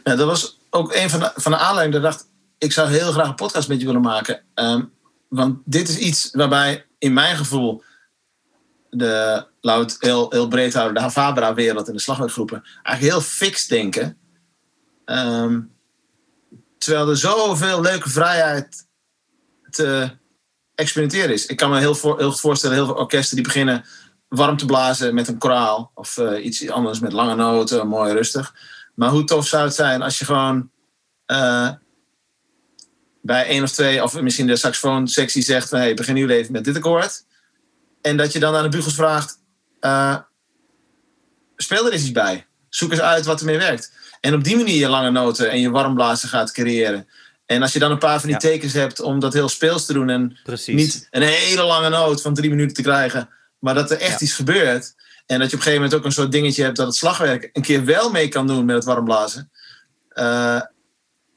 Dat 0.03 0.19
was 0.19 0.59
ook 0.71 0.95
een 0.95 1.11
van 1.11 1.21
de, 1.21 1.33
van 1.35 1.53
de 1.53 1.59
aanleidingen 1.59 2.03
dat 2.03 2.13
ik 2.13 2.19
dacht, 2.19 2.31
ik 2.59 2.73
zou 2.73 2.89
heel 2.89 3.13
graag 3.13 3.29
een 3.29 3.35
podcast 3.35 3.69
met 3.69 3.81
je 3.81 3.87
willen 3.87 4.01
maken. 4.01 4.43
Ehm, 4.55 4.85
want 5.29 5.59
dit 5.65 5.89
is 5.89 5.99
iets 5.99 6.31
waarbij 6.33 6.87
in 6.99 7.13
mijn 7.13 7.37
gevoel 7.37 7.83
de, 8.91 9.47
heel 9.99 10.49
breed 10.49 10.75
houden, 10.75 10.95
de 10.95 11.01
Havabra-wereld 11.01 11.89
en 11.89 11.93
de 11.93 12.01
slagwerkgroepen 12.01 12.63
eigenlijk 12.83 13.15
heel 13.15 13.31
fix 13.31 13.67
denken. 13.67 14.19
Ehm, 15.05 15.61
terwijl 16.79 17.09
er 17.09 17.17
zoveel 17.17 17.81
leuke 17.81 18.09
vrijheid 18.09 18.87
te 19.71 20.11
experimenteren 20.77 21.33
is. 21.33 21.47
Ik 21.47 21.57
kan 21.57 21.71
me 21.71 21.79
heel, 21.79 21.95
voor, 21.95 22.19
heel 22.19 22.31
goed 22.31 22.41
voorstellen, 22.41 22.77
heel 22.77 22.87
veel 22.87 22.95
orkesten 22.95 23.37
die 23.37 23.45
beginnen 23.45 23.85
warm 24.29 24.57
te 24.57 24.67
blazen 24.67 25.15
met 25.15 25.29
een 25.29 25.39
koraal. 25.39 25.91
Of 25.95 26.19
eh, 26.19 26.45
iets 26.45 26.71
anders 26.71 27.01
met 27.01 27.13
lange 27.13 27.35
noten, 27.35 27.89
mooi 27.89 28.13
rustig. 28.13 28.55
Maar 28.95 29.11
hoe 29.11 29.25
tof 29.25 29.47
zou 29.47 29.65
het 29.65 29.75
zijn 29.75 30.03
als 30.03 30.19
je 30.19 30.25
gewoon 30.25 30.71
eh, 31.27 31.71
bij 33.23 33.47
één 33.47 33.63
of 33.63 33.71
twee, 33.71 34.03
of 34.03 34.21
misschien 34.21 34.47
de 34.47 34.57
saxofoonsectie 34.57 35.43
zegt 35.43 35.71
hey, 35.71 35.95
begin 35.95 36.15
nu 36.15 36.29
even 36.29 36.53
met 36.53 36.65
dit 36.65 36.77
akkoord. 36.77 37.25
En 38.01 38.17
dat 38.17 38.33
je 38.33 38.39
dan 38.39 38.55
aan 38.55 38.63
de 38.63 38.69
bugels 38.69 38.95
vraagt, 38.95 39.41
eh, 39.81 40.17
speel 41.57 41.87
er 41.87 41.93
eens 41.93 42.03
iets 42.03 42.13
bij. 42.13 42.47
Zoek 42.69 42.91
eens 42.91 43.01
uit 43.01 43.25
wat 43.25 43.41
ermee 43.41 43.59
werkt. 43.59 43.93
En 44.21 44.35
op 44.35 44.45
die 44.45 44.57
manier 44.57 44.79
je 44.79 44.89
lange 44.89 45.11
noten 45.11 45.51
en 45.51 45.61
je 45.61 45.71
warmblazen 45.71 46.29
gaat 46.29 46.53
creëren. 46.53 47.09
En 47.47 47.63
als 47.63 47.73
je 47.73 47.79
dan 47.79 47.91
een 47.91 47.99
paar 47.99 48.21
van 48.21 48.29
die 48.29 48.39
Ja. 48.41 48.49
tekens 48.49 48.73
hebt 48.73 49.01
om 49.01 49.21
dat 49.21 49.33
heel 49.33 49.49
speels 49.49 49.87
te 49.87 49.93
doen 49.93 50.09
en 50.11 50.39
Precies. 50.45 50.75
niet 50.75 51.07
een 51.11 51.23
hele 51.23 51.63
lange 51.63 51.89
noot 51.89 52.23
van 52.23 52.35
drie 52.35 52.51
minuten 52.51 52.75
te 52.77 52.83
krijgen, 52.83 53.29
maar 53.59 53.75
dat 53.75 53.91
er 53.91 53.99
echt 54.01 54.21
Ja. 54.21 54.27
iets 54.27 54.35
gebeurt. 54.35 54.95
En 55.27 55.39
dat 55.39 55.51
je 55.51 55.57
op 55.57 55.63
een 55.63 55.67
gegeven 55.67 55.75
moment 55.75 55.95
ook 55.95 56.05
een 56.05 56.13
soort 56.13 56.33
dingetje 56.33 56.63
hebt 56.63 56.77
dat 56.77 56.87
het 56.87 56.97
slagwerk 56.97 57.51
een 57.53 57.63
keer 57.63 57.85
wel 57.85 58.11
mee 58.11 58.29
kan 58.29 58.47
doen 58.47 58.65
met 58.65 58.77
het 58.77 58.85
warmblazen. 58.85 59.51
Eh 60.09 60.61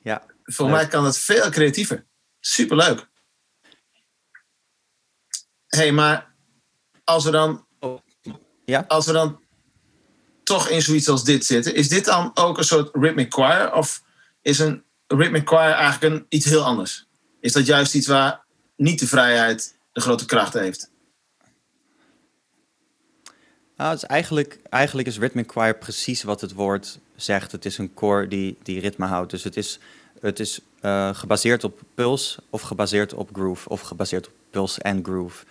Ja, 0.03 0.23
voor 0.43 0.65
leuk. 0.65 0.75
mij 0.75 0.87
kan 0.87 1.05
het 1.05 1.17
veel 1.17 1.49
creatiever. 1.49 2.05
Superleuk. 2.39 3.07
hey, 5.67 5.91
maar 5.91 6.33
als 7.03 7.23
we 7.25 7.31
dan, 7.31 7.65
Ja? 8.65 8.85
als 8.87 9.05
we 9.05 9.11
dan 9.11 9.39
toch 10.43 10.67
in 10.69 10.81
zoiets 10.81 11.07
als 11.09 11.23
dit 11.23 11.45
zitten, 11.45 11.75
is 11.75 11.89
dit 11.89 12.05
dan 12.05 12.31
ook 12.33 12.57
een 12.57 12.63
soort 12.63 12.89
rhythmic 12.95 13.33
choir? 13.33 13.73
Of 13.73 14.01
is 14.41 14.59
een 14.59 14.83
rhythm 15.15 15.41
choir 15.45 15.71
eigenlijk 15.71 16.13
een, 16.13 16.25
iets 16.29 16.45
heel 16.45 16.63
anders? 16.63 17.07
Is 17.39 17.53
dat 17.53 17.65
juist 17.65 17.95
iets 17.95 18.07
waar 18.07 18.45
niet 18.75 18.99
de 18.99 19.07
vrijheid 19.07 19.75
de 19.91 20.01
grote 20.01 20.25
kracht 20.25 20.53
heeft? 20.53 20.91
Nou, 23.77 23.91
het 23.91 24.03
is 24.03 24.07
eigenlijk, 24.09 24.59
eigenlijk 24.69 25.07
is 25.07 25.17
rhythmic 25.17 25.51
choir 25.51 25.77
precies 25.77 26.23
wat 26.23 26.41
het 26.41 26.53
woord 26.53 26.99
zegt. 27.15 27.51
Het 27.51 27.65
is 27.65 27.77
een 27.77 27.93
koor 27.93 28.29
die, 28.29 28.57
die 28.63 28.79
ritme 28.79 29.05
houdt. 29.05 29.31
Dus 29.31 29.43
het 29.43 29.57
is, 29.57 29.79
het 30.21 30.39
is 30.39 30.59
eh, 30.81 31.09
gebaseerd 31.13 31.63
op 31.63 31.79
puls 31.95 32.37
of 32.49 32.61
gebaseerd 32.61 33.13
op 33.13 33.29
groove 33.33 33.69
of 33.69 33.81
gebaseerd 33.81 34.27
op 34.27 34.33
puls 34.49 34.77
en 34.77 35.03
groove. 35.03 35.45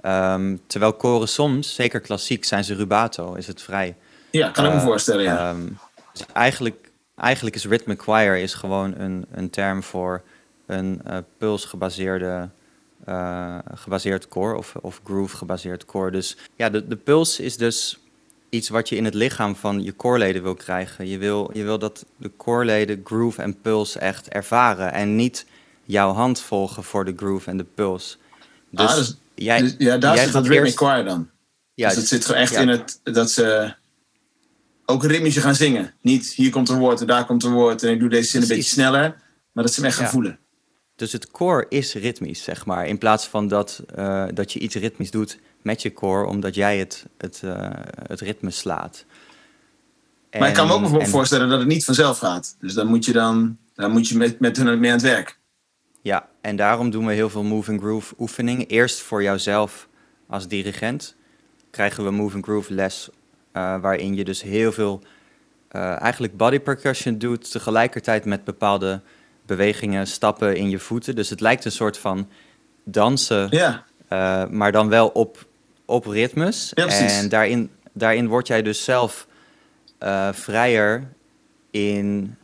Ehm, 0.00 0.56
terwijl 0.66 0.92
koren 0.92 1.28
soms, 1.28 1.74
zeker 1.74 2.00
klassiek, 2.00 2.44
zijn 2.44 2.64
ze 2.64 2.74
rubato, 2.74 3.34
is 3.34 3.46
het 3.46 3.62
vrij. 3.62 3.96
Ja, 4.30 4.50
kan 4.50 4.64
ik 4.64 4.70
me 4.72 4.76
Eh, 4.76 4.84
voorstellen, 4.84 5.22
ja. 5.22 5.50
Ehm, 5.50 5.68
dus 6.12 6.26
eigenlijk, 6.32 6.85
eigenlijk 7.16 7.56
is 7.56 7.64
rhythmic 7.66 8.02
choir 8.02 8.36
is 8.36 8.54
gewoon 8.54 8.94
een, 8.98 9.26
een 9.30 9.50
term 9.50 9.82
voor 9.82 10.22
een 10.66 11.00
eh 11.04 11.18
pulsgebaseerde 11.38 12.48
eh, 13.04 13.58
gebaseerd 13.74 14.28
koor 14.28 14.54
of, 14.54 14.74
of 14.80 15.00
groove 15.04 15.36
gebaseerd 15.36 15.84
koor. 15.84 16.12
Dus 16.12 16.36
ja, 16.56 16.70
de, 16.70 16.86
de 16.86 16.96
puls 16.96 17.40
is 17.40 17.56
dus 17.56 17.98
iets 18.48 18.68
wat 18.68 18.88
je 18.88 18.96
in 18.96 19.04
het 19.04 19.14
lichaam 19.14 19.56
van 19.56 19.82
je 19.82 19.92
koorleden 19.92 20.42
wil 20.42 20.54
krijgen. 20.54 21.08
Je 21.08 21.18
wil, 21.18 21.50
je 21.52 21.62
wil 21.64 21.78
dat 21.78 22.04
de 22.16 22.28
koorleden 22.28 23.00
groove 23.04 23.42
en 23.42 23.60
puls 23.60 23.96
echt 23.96 24.28
ervaren 24.28 24.92
en 24.92 25.16
niet 25.16 25.46
jouw 25.84 26.12
hand 26.12 26.40
volgen 26.40 26.84
voor 26.84 27.04
de 27.04 27.12
groove 27.16 27.50
en 27.50 27.56
de 27.56 27.64
puls. 27.74 28.18
Dus, 28.70 28.86
Ah, 28.90 28.94
dus- 28.96 29.16
jij, 29.34 29.60
Dus 29.60 29.74
ja, 29.78 29.98
daar 29.98 30.14
jij 30.14 30.24
zit 30.24 30.32
dat 30.32 30.42
gaat 30.42 30.50
rhythmic 30.52 30.64
eerst- 30.64 30.76
choir 30.78 31.04
dan. 31.04 31.28
Ja, 31.74 31.88
dus 31.88 31.96
het 31.96 32.08
zit 32.08 32.24
gewoon 32.24 32.40
echt 32.40 32.52
ja. 32.52 32.60
in 32.60 32.68
het 32.68 33.00
dat 33.02 33.30
ze 33.30 33.74
ook 34.86 35.04
ritmisch 35.04 35.36
gaan 35.36 35.54
zingen. 35.54 35.94
Niet 36.00 36.26
hier 36.32 36.50
komt 36.50 36.68
een 36.68 36.78
woord 36.78 37.00
en 37.00 37.06
daar 37.06 37.26
komt 37.26 37.44
een 37.44 37.52
woord 37.52 37.82
en 37.82 37.90
ik 37.92 38.00
doe 38.00 38.08
deze 38.08 38.28
zin 38.30 38.42
een 38.42 38.48
beetje 38.48 38.62
sneller. 38.62 39.16
Maar 39.52 39.64
dat 39.64 39.72
ze 39.72 39.80
hem 39.80 39.88
echt 39.88 39.96
gaan 39.96 40.04
Ja. 40.06 40.10
voelen. 40.12 40.38
Dus 40.96 41.12
het 41.12 41.30
koor 41.30 41.66
is 41.68 41.94
ritmisch, 41.94 42.42
zeg 42.42 42.66
maar. 42.66 42.86
In 42.86 42.98
plaats 42.98 43.26
van 43.26 43.48
dat, 43.48 43.82
eh, 43.94 44.24
dat 44.34 44.52
je 44.52 44.58
iets 44.58 44.74
ritmisch 44.74 45.10
doet 45.10 45.38
met 45.62 45.82
je 45.82 45.92
koor, 45.92 46.24
omdat 46.24 46.54
jij 46.54 46.78
het, 46.78 47.04
het, 47.18 47.40
eh, 47.44 47.70
het 48.06 48.20
ritme 48.20 48.50
slaat. 48.50 49.04
maar 50.38 50.48
ik 50.48 50.54
kan 50.54 50.66
me 50.66 50.72
ook 50.72 51.00
En- 51.00 51.06
voorstellen 51.08 51.48
dat 51.48 51.58
het 51.58 51.68
niet 51.68 51.84
vanzelf 51.84 52.18
gaat. 52.18 52.56
Dus 52.60 52.74
dan 52.74 52.86
moet 52.86 53.04
je 53.04 53.12
dan 53.12 53.56
dan 53.74 53.90
moet 53.90 54.08
je 54.08 54.16
met, 54.16 54.40
met 54.40 54.56
hun 54.56 54.80
mee 54.80 54.90
aan 54.90 54.96
het 54.96 55.06
werk. 55.06 55.38
Ja, 56.02 56.28
en 56.40 56.56
daarom 56.56 56.90
doen 56.90 57.06
we 57.06 57.12
heel 57.12 57.30
veel 57.30 57.42
move 57.42 57.70
and 57.70 57.80
groove 57.80 58.14
oefeningen. 58.18 58.66
Eerst 58.66 59.00
voor 59.00 59.22
jouzelf 59.22 59.88
als 60.28 60.48
dirigent 60.48 61.14
krijgen 61.70 62.04
we 62.04 62.10
move 62.10 62.34
and 62.34 62.44
groove 62.44 62.74
les, 62.74 63.08
waarin 63.60 64.14
je 64.14 64.24
dus 64.24 64.42
heel 64.42 64.72
veel 64.72 65.02
eh, 65.68 66.00
eigenlijk 66.02 66.36
body 66.36 66.58
percussion 66.58 67.18
doet, 67.18 67.50
tegelijkertijd 67.50 68.24
met 68.24 68.44
bepaalde 68.44 69.00
bewegingen, 69.46 70.06
stappen 70.06 70.56
in 70.56 70.70
je 70.70 70.78
voeten. 70.78 71.14
Dus 71.14 71.30
het 71.30 71.40
lijkt 71.40 71.64
een 71.64 71.72
soort 71.72 71.98
van 71.98 72.28
dansen, 72.84 73.46
eh, 74.08 74.44
maar 74.46 74.72
dan 74.72 74.88
wel 74.88 75.08
op, 75.08 75.46
op 75.84 76.06
ritmes. 76.06 76.70
Ja, 76.74 76.84
en 77.22 77.28
daarin, 77.28 77.70
daarin 77.92 78.28
word 78.28 78.46
jij 78.46 78.62
dus 78.62 78.84
zelf 78.84 79.26
eh, 79.98 80.28
vrijer 80.32 81.08
in 81.70 82.36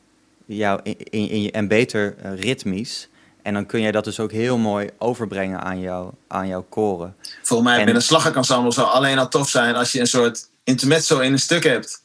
jouw, 0.47 0.81
in, 0.83 0.97
in, 0.99 1.29
in 1.29 1.43
je- 1.43 1.51
en 1.51 1.69
beter 1.69 2.15
eh, 2.23 2.39
ritmisch. 2.41 3.09
En 3.43 3.55
dan 3.55 3.67
kun 3.67 3.81
jij 3.81 3.91
dat 3.93 4.05
dus 4.05 4.21
ook 4.21 4.33
heel 4.33 4.59
mooi 4.59 4.89
overbrengen 4.99 5.61
aan, 5.61 5.81
jou, 5.81 6.11
aan 6.29 6.47
jouw 6.49 6.67
koren. 6.69 7.17
volgens 7.43 7.69
mij 7.69 7.79
En- 7.79 7.85
binnen 7.85 8.03
slagwerkensemble 8.03 8.73
zou 8.73 8.89
alleen 8.89 9.19
al 9.19 9.29
tof 9.29 9.49
zijn 9.49 9.75
als 9.75 9.93
je 9.93 10.01
een 10.01 10.07
soort 10.07 10.49
intermezzo 10.65 11.19
in 11.19 11.33
een 11.33 11.39
stuk 11.39 11.65
hebt. 11.65 12.03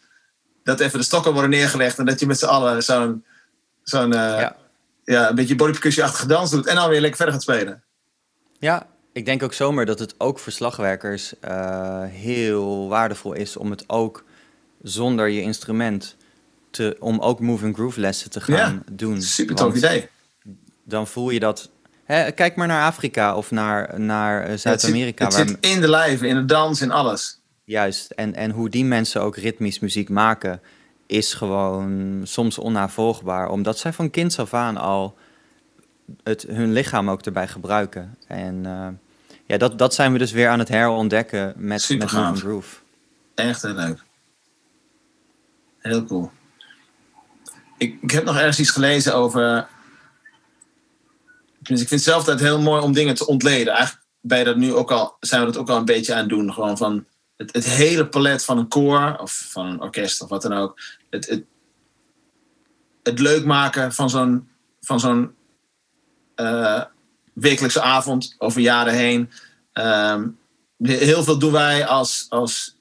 Dat 0.64 0.80
even 0.80 1.00
de 1.00 1.06
stokken 1.06 1.32
worden 1.32 1.50
neergelegd 1.50 2.00
en 2.00 2.06
dat 2.06 2.20
je 2.20 2.26
met 2.26 2.40
z'n 2.40 2.46
allen 2.46 2.84
zo'n 2.84 3.26
zo'n 3.84 4.14
eh, 4.14 4.20
Ja. 4.20 4.56
ja. 5.06 5.30
een 5.30 5.36
beetje 5.36 5.56
bodypercussie-achtige 5.56 6.28
dans 6.28 6.52
doet. 6.52 6.66
En 6.68 6.76
dan 6.76 6.90
weer 6.90 7.00
lekker 7.02 7.18
verder 7.18 7.34
gaat 7.36 7.44
spelen. 7.44 7.84
Ja, 8.60 8.88
ik 9.14 9.26
denk 9.26 9.44
ook 9.44 9.54
zomaar 9.54 9.86
dat 9.86 10.00
het 10.00 10.16
ook 10.18 10.40
voor 10.40 10.52
slagwerkers 10.52 11.40
eh, 11.40 12.04
heel 12.04 12.88
waardevol 12.88 13.34
is 13.34 13.58
om 13.58 13.70
het 13.72 13.84
ook 13.88 14.24
zonder 14.82 15.28
je 15.28 15.42
instrument 15.42 16.16
te, 16.72 16.96
om 17.00 17.20
ook 17.20 17.40
move 17.40 17.66
and 17.66 17.76
groove 17.76 18.00
lessen 18.00 18.30
te 18.30 18.42
gaan 18.42 18.84
doen. 18.92 19.22
Super 19.22 19.56
tof 19.56 19.76
idee. 19.76 20.10
Dan 20.84 21.08
voel 21.08 21.30
je 21.30 21.40
dat. 21.40 21.70
Hè, 22.04 22.32
kijk 22.32 22.56
maar 22.56 22.68
naar 22.68 22.86
Afrika 22.86 23.36
of 23.36 23.52
naar, 23.52 24.00
naar 24.00 24.44
eh, 24.44 24.58
Zuid-Amerika. 24.58 25.24
Het, 25.24 25.34
zit, 25.34 25.46
waar- 25.46 25.54
het 25.56 25.66
zit 25.66 25.74
in 25.76 25.82
de 25.82 25.90
lijven, 25.90 26.28
in 26.28 26.36
de 26.36 26.46
dans, 26.46 26.82
in 26.82 26.92
alles. 26.92 27.40
Juist. 27.68 28.12
En, 28.12 28.36
en 28.36 28.52
hoe 28.52 28.70
die 28.70 28.86
mensen 28.86 29.22
ook 29.22 29.36
ritmisch 29.36 29.80
muziek 29.80 30.10
maken, 30.10 30.62
is 31.06 31.34
gewoon 31.34 32.22
soms 32.24 32.58
onnavolgbaar. 32.58 33.50
Omdat 33.50 33.78
zij 33.78 33.94
van 33.94 34.10
kinds 34.10 34.40
af 34.40 34.54
aan 34.54 34.78
al 34.78 35.18
het, 36.24 36.42
hun 36.42 36.74
lichaam 36.74 37.10
ook 37.10 37.22
erbij 37.22 37.48
gebruiken. 37.48 38.18
En 38.28 38.66
eh, 38.66 38.88
ja, 39.46 39.58
dat, 39.58 39.78
dat 39.78 39.94
zijn 39.94 40.12
we 40.12 40.18
dus 40.18 40.32
weer 40.32 40.50
aan 40.50 40.60
het 40.60 40.68
herontdekken 40.68 41.54
met, 41.58 41.82
Super 41.82 42.14
met 42.14 42.24
and 42.24 42.40
Groove. 42.40 42.76
Echt 43.36 43.62
heel 43.62 43.74
leuk. 43.74 44.04
Heel 45.78 46.06
cool. 46.06 46.32
Ik, 47.78 47.98
ik 48.02 48.12
heb 48.12 48.24
nog 48.24 48.38
ergens 48.38 48.60
iets 48.60 48.72
gelezen 48.72 49.16
over. 49.16 49.68
Dus 51.60 51.82
ik 51.82 51.88
vind 51.88 51.90
het 51.90 52.10
zelf 52.10 52.18
altijd 52.18 52.40
heel 52.40 52.62
mooi 52.62 52.82
om 52.82 52.94
dingen 52.94 53.16
te 53.16 53.28
ontleden. 53.28 53.74
Eigenlijk 53.74 54.06
je 54.22 54.44
dat 54.44 54.56
nu 54.56 54.74
ook 54.74 54.92
al, 54.92 55.18
zijn 55.20 55.42
we 55.42 55.48
dat 55.52 55.58
ook 55.58 55.70
al 55.70 55.78
een 55.78 55.86
beetje 55.86 56.14
aan 56.14 56.20
het 56.20 56.30
doen. 56.30 56.54
Gewoon 56.54 56.78
van 56.78 57.06
het, 57.38 57.66
hele 57.66 58.08
palet 58.08 58.46
van 58.46 58.58
een 58.58 58.68
koor 58.68 59.18
of 59.18 59.48
van 59.50 59.66
een 59.66 59.82
orkest 59.82 60.22
of 60.22 60.30
wat 60.30 60.42
dan 60.42 60.54
ook. 60.54 60.80
Het, 61.10 61.28
het, 61.28 61.44
het 63.04 63.20
leuk 63.20 63.46
maken 63.46 63.94
van 63.94 64.10
zo'n, 64.10 64.50
van 64.82 65.00
zo'n 65.00 65.36
eh, 66.36 66.84
wekelijkse 67.34 67.82
avond 67.82 68.36
over 68.38 68.62
jaren 68.62 68.94
heen. 68.94 69.30
Ehm, 69.74 70.28
heel 70.78 71.24
veel 71.24 71.40
doen 71.40 71.52
wij 71.52 71.86
als, 71.86 72.26
als 72.30 72.78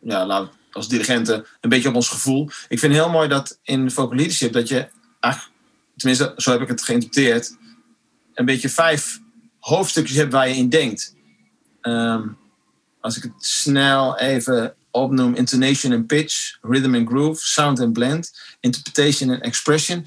ja, 0.00 0.48
als 0.72 0.88
dirigenten 0.88 1.46
een 1.60 1.70
beetje 1.70 1.88
op 1.88 1.94
ons 1.94 2.08
gevoel. 2.08 2.48
Ik 2.68 2.78
vind 2.78 2.92
heel 2.92 3.10
mooi 3.10 3.28
dat 3.28 3.58
in 3.62 3.90
vocal 3.90 4.16
leadership 4.16 4.52
dat 4.52 4.68
je, 4.68 4.88
eigenlijk, 5.20 5.54
tenminste 5.96 6.32
zo 6.36 6.50
heb 6.50 6.60
ik 6.60 6.68
het 6.68 6.82
geïnterpreteerd, 6.82 7.56
een 8.34 8.44
beetje 8.44 8.68
vijf 8.68 9.20
hoofdstukjes 9.58 10.16
hebt 10.16 10.32
waar 10.32 10.48
je 10.48 10.54
in 10.54 10.68
denkt. 10.68 11.14
Ehm, 11.80 12.28
als 13.02 13.16
ik 13.16 13.22
het 13.22 13.32
snel 13.38 14.18
even 14.18 14.74
opnoem, 14.90 15.34
intonation 15.34 15.92
en 15.92 16.06
pitch, 16.06 16.58
rhythm 16.60 16.94
and 16.94 17.08
groove, 17.08 17.46
sound 17.46 17.80
and 17.80 17.92
blend, 17.92 18.38
interpretation 18.60 19.30
en 19.30 19.40
expression. 19.40 20.06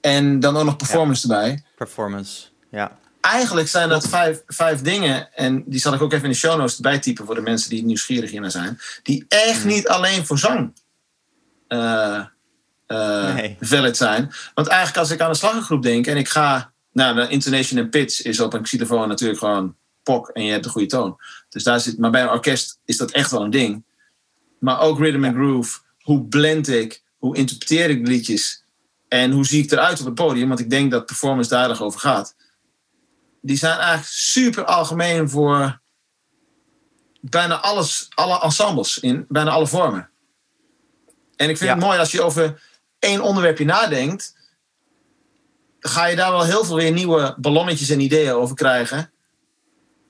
En 0.00 0.40
dan 0.40 0.56
ook 0.56 0.64
nog 0.64 0.76
performance 0.76 1.22
erbij 1.22 1.64
Performance. 1.76 2.42
Ja. 2.70 2.98
eigenlijk 3.20 3.68
zijn 3.68 3.88
dat 3.88 4.08
vijf, 4.08 4.42
vijf 4.46 4.80
dingen. 4.80 5.34
En 5.34 5.62
die 5.66 5.80
zal 5.80 5.94
ik 5.94 6.02
ook 6.02 6.12
even 6.12 6.24
in 6.24 6.30
de 6.30 6.36
show 6.36 6.58
notes 6.58 6.76
erbij 6.76 6.98
typen 6.98 7.26
voor 7.26 7.34
de 7.34 7.40
mensen 7.40 7.70
die 7.70 7.84
nieuwsgierig 7.84 8.30
hiernaar 8.30 8.50
zijn. 8.50 8.78
Die 9.02 9.24
echt 9.28 9.64
niet 9.64 9.88
alleen 9.88 10.26
voor 10.26 10.38
zang 10.38 10.72
Nee. 12.86 13.56
valid 13.60 13.96
zijn. 13.96 14.32
Want 14.54 14.68
eigenlijk 14.68 14.98
als 14.98 15.10
ik 15.10 15.20
aan 15.20 15.28
een 15.28 15.34
slaggroep 15.34 15.82
denk 15.82 16.06
en 16.06 16.16
ik 16.16 16.28
ga. 16.28 16.72
Nou, 16.92 17.14
de 17.14 17.28
intonation 17.28 17.80
en 17.80 17.88
pitch 17.88 18.22
is 18.22 18.40
op 18.40 18.52
een 18.52 18.62
xylofoon 18.62 19.08
natuurlijk 19.08 19.38
gewoon 19.38 19.76
pok 20.04 20.28
en 20.28 20.44
je 20.44 20.50
hebt 20.50 20.64
de 20.64 20.70
goede 20.70 20.88
toon. 20.88 21.16
Dus 21.48 21.62
daar 21.62 21.80
zit, 21.80 21.98
maar 21.98 22.10
bij 22.10 22.22
een 22.22 22.30
orkest 22.30 22.78
is 22.84 22.96
dat 22.96 23.10
echt 23.10 23.30
wel 23.30 23.42
een 23.42 23.50
ding. 23.50 23.84
Maar 24.58 24.80
ook 24.80 24.98
rhythm 24.98 25.24
and 25.24 25.34
groove. 25.34 25.80
Hoe 26.00 26.24
blend 26.24 26.68
ik? 26.68 27.02
Hoe 27.18 27.36
interpreteer 27.36 27.90
ik 27.90 28.06
liedjes? 28.06 28.64
En 29.08 29.30
hoe 29.30 29.46
zie 29.46 29.62
ik 29.64 29.70
eruit 29.70 30.00
op 30.00 30.06
het 30.06 30.14
podium? 30.14 30.48
Want 30.48 30.60
ik 30.60 30.70
denk 30.70 30.90
dat 30.90 31.06
performance 31.06 31.50
daar 31.50 31.70
erg 31.70 31.82
over 31.82 32.00
gaat 32.00 32.34
die 33.44 33.56
zijn 33.56 33.78
eigenlijk 33.78 34.08
super 34.10 34.64
algemeen 34.64 35.30
voor 35.30 35.80
bijna 37.20 37.60
alles, 37.60 38.08
alle 38.14 38.40
ensembles 38.40 38.98
in 38.98 39.24
bijna 39.28 39.50
alle 39.50 39.66
vormen. 39.66 40.10
En 41.36 41.48
ik 41.48 41.56
vind 41.56 41.70
Ja. 41.70 41.76
het 41.76 41.84
mooi 41.84 41.98
als 41.98 42.12
je 42.12 42.22
over 42.22 42.62
één 42.98 43.20
onderwerpje 43.20 43.64
nadenkt, 43.64 44.36
ga 45.80 46.06
je 46.06 46.16
daar 46.16 46.30
wel 46.30 46.44
heel 46.44 46.64
veel 46.64 46.76
weer 46.76 46.92
nieuwe 46.92 47.34
ballonnetjes 47.38 47.90
en 47.90 48.00
ideeën 48.00 48.32
over 48.32 48.54
krijgen. 48.56 49.12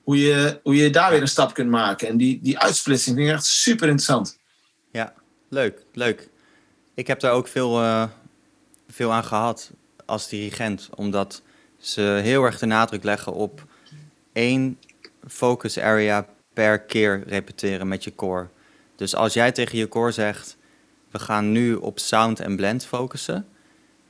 Hoe 0.04 0.18
je, 0.18 0.60
hoe 0.62 0.76
je 0.76 0.90
daar 0.90 1.10
weer 1.10 1.20
een 1.20 1.28
stap 1.28 1.54
kunt 1.54 1.70
maken. 1.70 2.08
En 2.08 2.16
die, 2.16 2.40
die 2.42 2.58
uitsplitsing 2.58 3.16
vind 3.16 3.28
ik 3.28 3.34
echt 3.34 3.44
super 3.44 3.88
interessant. 3.88 4.38
Ja, 4.92 5.12
leuk, 5.48 5.80
leuk. 5.92 6.28
Ik 6.94 7.06
heb 7.06 7.20
daar 7.20 7.32
ook 7.32 7.48
veel, 7.48 7.80
eh, 7.82 8.04
veel 8.88 9.12
aan 9.12 9.24
gehad 9.24 9.70
als 10.06 10.28
dirigent, 10.28 10.88
omdat 10.94 11.42
ze 11.78 12.00
heel 12.22 12.42
erg 12.44 12.58
de 12.58 12.66
nadruk 12.66 13.04
leggen 13.04 13.32
op 13.32 13.64
één 14.32 14.78
focus 15.28 15.78
area 15.78 16.26
per 16.52 16.80
keer 16.80 17.22
repeteren 17.26 17.88
met 17.88 18.04
je 18.04 18.10
koor. 18.10 18.50
Dus 18.96 19.14
als 19.14 19.32
jij 19.32 19.52
tegen 19.52 19.78
je 19.78 19.86
koor 19.86 20.12
zegt, 20.12 20.56
we 21.10 21.18
gaan 21.18 21.52
nu 21.52 21.74
op 21.74 21.98
sound 21.98 22.40
en 22.40 22.56
blend 22.56 22.84
focussen, 22.86 23.46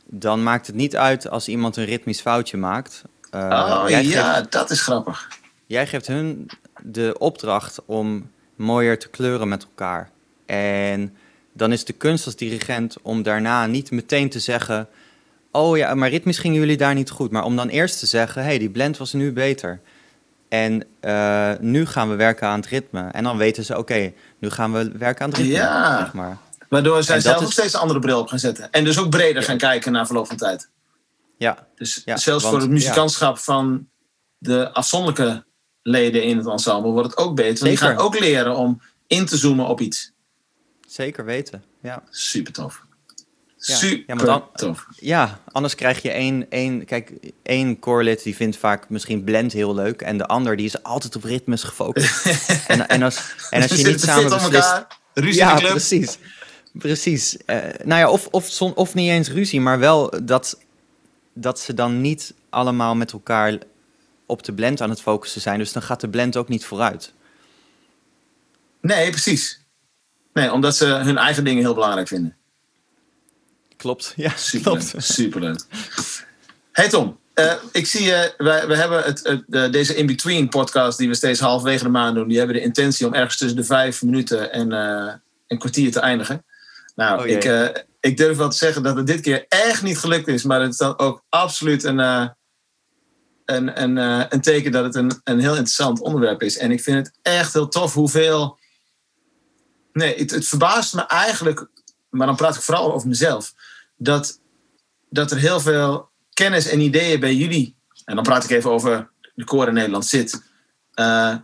dan 0.07 0.43
maakt 0.43 0.67
het 0.67 0.77
niet 0.77 0.97
uit 0.97 1.29
als 1.29 1.49
iemand 1.49 1.77
een 1.77 1.85
ritmisch 1.85 2.21
foutje 2.21 2.57
maakt. 2.57 3.03
Eh, 3.31 3.41
oh 3.41 3.85
ja, 3.89 3.99
geeft- 4.35 4.53
dat 4.53 4.71
is 4.71 4.81
grappig. 4.81 5.29
Jij 5.67 5.87
geeft 5.87 6.07
hun 6.07 6.51
de 6.83 7.15
opdracht 7.19 7.81
om 7.87 8.31
mooier 8.57 8.99
te 8.99 9.09
kleuren 9.09 9.49
met 9.49 9.63
elkaar. 9.63 10.11
En 10.47 11.17
dan 11.53 11.73
is 11.73 11.85
de 11.85 11.93
kunst 11.93 12.27
als 12.27 12.37
dirigent 12.37 12.97
om 13.03 13.23
daarna 13.23 13.67
niet 13.67 13.91
meteen 13.91 14.29
te 14.31 14.39
zeggen: 14.41 14.89
oh 15.53 15.77
ja, 15.77 15.95
maar 15.95 16.09
ritmisch 16.11 16.39
gingen 16.39 16.59
jullie 16.61 16.77
daar 16.77 16.95
niet 16.95 17.11
goed. 17.11 17.31
Maar 17.31 17.45
om 17.45 17.57
dan 17.57 17.69
eerst 17.69 17.99
te 17.99 18.07
zeggen, 18.07 18.43
hé, 18.43 18.49
hey, 18.49 18.59
die 18.59 18.71
blend 18.71 18.97
was 18.97 19.13
nu 19.13 19.33
beter. 19.33 19.81
En 20.49 20.85
eh, 21.01 21.53
nu 21.61 21.87
gaan 21.87 22.09
we 22.09 22.15
werken 22.15 22.49
aan 22.49 22.61
het 22.61 22.69
ritme. 22.69 23.09
En 23.13 23.25
dan 23.25 23.37
weten 23.37 23.65
ze, 23.65 23.79
oké, 23.79 24.13
nu 24.39 24.51
gaan 24.51 24.73
we 24.73 24.93
werken 24.99 25.25
aan 25.25 25.31
het 25.31 25.39
ritme, 25.39 25.55
Ja. 25.55 25.99
zeg 25.99 26.13
maar. 26.13 26.37
Waardoor 26.69 27.03
zij 27.03 27.21
zelf 27.21 27.39
is- 27.41 27.45
ook 27.47 27.53
steeds 27.53 27.75
een 27.75 27.81
andere 27.81 27.99
bril 28.01 28.19
op 28.21 28.29
gaan 28.29 28.39
zetten. 28.39 28.71
En 28.71 28.85
dus 28.85 28.99
ook 28.99 29.11
breder 29.11 29.41
Ja. 29.43 29.49
gaan 29.49 29.59
kijken 29.59 29.93
na 29.93 30.07
verloop 30.07 30.27
van 30.27 30.37
tijd. 30.37 30.69
Ja, 31.37 31.67
Dus 31.75 32.03
Ja, 32.05 32.17
zelfs 32.17 32.43
want- 32.43 32.55
voor 32.55 32.63
het 32.65 32.73
muzikantschap 32.73 33.39
van 33.39 33.89
de 34.39 34.73
afzonderlijke 34.73 35.45
leden 35.85 36.23
in 36.23 36.37
het 36.37 36.47
ensemble 36.47 36.91
wordt 36.91 37.09
het 37.11 37.19
ook 37.19 37.35
beter. 37.37 37.65
Die 37.65 37.77
gaan 37.77 37.97
ook 37.97 38.19
leren 38.19 38.57
om 38.57 38.81
in 39.07 39.27
te 39.27 39.37
zoomen 39.37 39.67
op 39.67 39.81
iets. 39.81 40.13
zeker 40.89 41.25
weten. 41.25 41.63
Ja. 41.83 42.03
Super 42.11 42.53
tof. 42.53 42.83
Ja. 43.57 43.77
Super 43.77 44.05
Ja, 44.07 44.15
maar 44.15 44.25
dan- 44.25 44.45
tof. 44.55 44.87
ja, 44.97 45.41
anders 45.53 45.75
krijg 45.75 46.03
je 46.03 46.11
één, 46.11 46.51
één... 46.51 46.85
Kijk, 46.85 47.13
één 47.43 47.79
corelid 47.79 48.23
die 48.23 48.37
vindt 48.37 48.57
vaak 48.57 48.89
misschien 48.89 49.25
blend 49.25 49.53
heel 49.53 49.75
leuk... 49.75 50.03
en 50.03 50.19
de 50.19 50.27
ander 50.27 50.57
die 50.57 50.67
is 50.67 50.83
altijd 50.83 51.17
op 51.17 51.25
ritmes 51.25 51.63
gefocust. 51.63 52.27
en, 52.69 52.89
en 52.89 53.03
als, 53.03 53.35
en 53.51 53.63
als 53.63 53.71
je 53.81 53.87
niet 53.87 54.01
samen 54.01 54.31
beslist... 54.31 54.87
Ruzie 55.15 55.35
ja, 55.43 55.57
club. 55.57 55.71
precies. 55.71 56.19
Precies. 56.73 57.37
Eh, 57.37 57.59
nou 57.85 58.01
ja, 58.01 58.11
of, 58.11 58.29
of, 58.31 58.61
of 58.61 58.95
niet 58.95 59.11
eens 59.11 59.31
ruzie, 59.31 59.61
maar 59.61 59.79
wel 59.79 60.15
dat, 60.23 60.59
dat 61.35 61.61
ze 61.61 61.75
dan 61.75 62.01
niet 62.01 62.35
allemaal 62.51 62.95
met 62.95 63.13
elkaar 63.13 63.59
op 64.27 64.43
de 64.45 64.53
blend 64.53 64.81
aan 64.81 64.91
het 64.91 65.01
focussen 65.01 65.41
zijn. 65.41 65.59
Dus 65.59 65.73
dan 65.73 65.83
gaat 65.83 66.01
de 66.01 66.09
blend 66.09 66.37
ook 66.37 66.49
niet 66.49 66.65
vooruit. 66.65 67.13
Nee, 68.81 69.11
precies. 69.11 69.61
Nee, 70.33 70.53
omdat 70.53 70.77
ze 70.77 70.85
hun 70.87 71.19
eigen 71.19 71.45
dingen 71.45 71.63
heel 71.63 71.75
belangrijk 71.75 72.09
vinden. 72.09 72.37
Klopt, 73.77 74.13
ja, 74.17 74.33
Superleuk. 74.37 74.89
klopt. 74.91 75.05
Superleuk. 75.05 75.61
Hey 76.73 76.89
Tom, 76.89 77.19
eh, 77.35 77.55
ik 77.73 77.87
zie 77.87 78.11
wij, 78.37 78.67
we 78.67 78.77
hebben 78.77 79.03
het, 79.03 79.45
eh, 79.51 79.71
deze 79.71 79.95
in-between 79.95 80.49
podcast 80.49 80.99
die 80.99 81.09
we 81.09 81.15
steeds 81.15 81.41
halverwege 81.41 81.85
de 81.85 81.91
maand 81.91 82.15
doen. 82.15 82.29
Die 82.29 82.39
hebben 82.39 82.57
de 82.57 82.63
intentie 82.63 83.07
om 83.07 83.15
ergens 83.15 83.37
tussen 83.37 83.57
de 83.57 83.65
vijf 83.65 84.03
minuten 84.03 84.53
en 84.53 84.73
een 85.47 85.59
kwartier 85.59 85.93
te 85.93 86.01
eindigen. 86.01 86.45
Nou, 86.95 87.21
Oh 87.21 87.27
ik, 87.27 87.45
ik 88.01 88.17
durf 88.17 88.37
wel 88.37 88.49
te 88.51 88.57
zeggen 88.57 88.83
dat 88.83 88.97
het 88.97 89.07
dit 89.07 89.21
keer 89.21 89.45
echt 89.49 89.83
niet 89.83 89.99
gelukt 89.99 90.29
is. 90.29 90.43
Maar 90.43 90.61
het 90.61 90.71
is 90.71 90.77
dan 90.77 90.99
ook 90.99 91.23
absoluut 91.29 91.85
een, 91.85 92.35
een, 93.45 93.83
een, 93.83 93.99
eh, 93.99 94.25
een 94.29 94.41
teken 94.41 94.73
dat 94.73 94.85
het 94.85 94.95
een, 94.95 95.21
een 95.25 95.41
heel 95.41 95.51
interessant 95.51 96.01
onderwerp 96.01 96.43
is. 96.43 96.59
En 96.59 96.71
ik 96.71 96.83
vind 96.83 97.07
het 97.07 97.19
echt 97.23 97.53
heel 97.53 97.69
tof 97.69 97.95
hoeveel. 97.95 98.59
Nee, 99.93 100.17
het, 100.17 100.31
het 100.31 100.49
verbaast 100.49 100.95
me 100.95 101.07
eigenlijk. 101.07 101.69
Maar 102.09 102.27
dan 102.27 102.37
praat 102.37 102.55
ik 102.57 102.63
vooral 102.63 102.95
over 102.95 103.09
mezelf. 103.09 103.55
Dat, 103.97 104.41
dat 105.09 105.31
er 105.31 105.39
heel 105.39 105.61
veel 105.61 106.09
kennis 106.33 106.69
en 106.69 106.81
ideeën 106.81 107.21
bij 107.21 107.35
jullie. 107.35 107.77
En 108.05 108.15
dan 108.15 108.25
praat 108.25 108.45
ik 108.45 108.51
even 108.51 108.71
over 108.71 109.11
de 109.35 109.45
koor 109.45 109.69
in 109.69 109.75
Nederland 109.75 110.07
zit. 110.07 110.43
eh, 110.95 111.37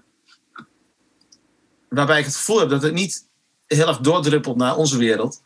waarbij 1.88 2.18
ik 2.18 2.24
het 2.24 2.36
gevoel 2.36 2.58
heb 2.58 2.68
dat 2.68 2.82
het 2.82 2.92
niet 2.92 3.28
heel 3.66 3.88
erg 3.88 3.98
doordruppelt 3.98 4.56
naar 4.56 4.76
onze 4.76 4.98
wereld. 4.98 5.42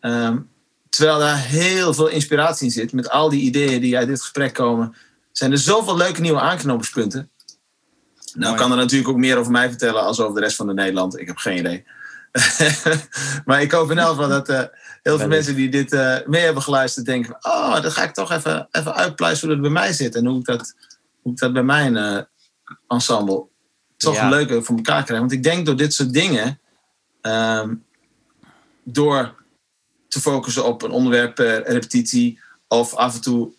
Ehm, 0.00 0.38
terwijl 0.88 1.18
daar 1.18 1.38
heel 1.44 1.94
veel 1.94 2.08
inspiratie 2.08 2.66
in 2.66 2.72
zit. 2.72 2.92
Met 2.92 3.10
al 3.10 3.28
die 3.28 3.40
ideeën 3.40 3.80
die 3.80 3.96
uit 3.96 4.08
dit 4.08 4.20
gesprek 4.20 4.54
komen. 4.54 4.94
Zijn 5.36 5.52
er 5.52 5.58
zoveel 5.58 5.96
leuke 5.96 6.20
nieuwe 6.20 6.40
aanknopingspunten. 6.40 7.30
Nou 8.32 8.44
Mooi. 8.44 8.56
kan 8.56 8.70
er 8.70 8.76
natuurlijk 8.76 9.08
ook 9.08 9.16
meer 9.16 9.36
over 9.36 9.52
mij 9.52 9.68
vertellen 9.68 10.02
als 10.02 10.20
over 10.20 10.34
de 10.34 10.40
rest 10.40 10.56
van 10.56 10.66
de 10.66 10.72
Nederland. 10.72 11.18
Ik 11.18 11.26
heb 11.26 11.36
geen 11.36 11.58
idee. 11.58 11.84
maar 13.46 13.62
ik 13.62 13.72
hoop 13.72 13.90
in 13.90 13.98
elk 13.98 14.08
geval 14.08 14.28
dat 14.28 14.48
eh, 14.48 14.62
heel 15.02 15.18
veel 15.18 15.28
mensen 15.28 15.54
die 15.54 15.68
dit 15.68 15.92
eh, 15.92 16.16
mee 16.26 16.42
hebben 16.42 16.62
geluisterd 16.62 17.06
denken... 17.06 17.36
oh, 17.40 17.82
dan 17.82 17.92
ga 17.92 18.02
ik 18.02 18.14
toch 18.14 18.32
even, 18.32 18.68
even 18.70 18.94
uitpluizen 18.94 19.46
hoe 19.46 19.56
dat 19.56 19.64
bij 19.72 19.82
mij 19.82 19.92
zit. 19.92 20.14
En 20.14 20.26
hoe 20.26 20.38
ik 20.38 20.44
dat, 20.44 20.74
hoe 21.22 21.32
ik 21.32 21.38
dat 21.38 21.52
bij 21.52 21.62
mijn 21.62 21.96
eh, 21.96 22.22
ensemble 22.88 23.46
toch 23.96 24.14
Ja. 24.14 24.28
leuker 24.28 24.64
voor 24.64 24.76
elkaar 24.76 25.04
krijg. 25.04 25.20
Want 25.20 25.32
ik 25.32 25.42
denk 25.42 25.66
door 25.66 25.76
dit 25.76 25.94
soort 25.94 26.12
dingen... 26.12 26.60
ehm, 27.20 27.74
door 28.84 29.34
te 30.08 30.20
focussen 30.20 30.64
op 30.64 30.82
een 30.82 30.90
onderwerp 30.90 31.34
per 31.34 31.62
repetitie... 31.70 32.40
of 32.68 32.94
af 32.94 33.14
en 33.14 33.20
toe 33.20 33.54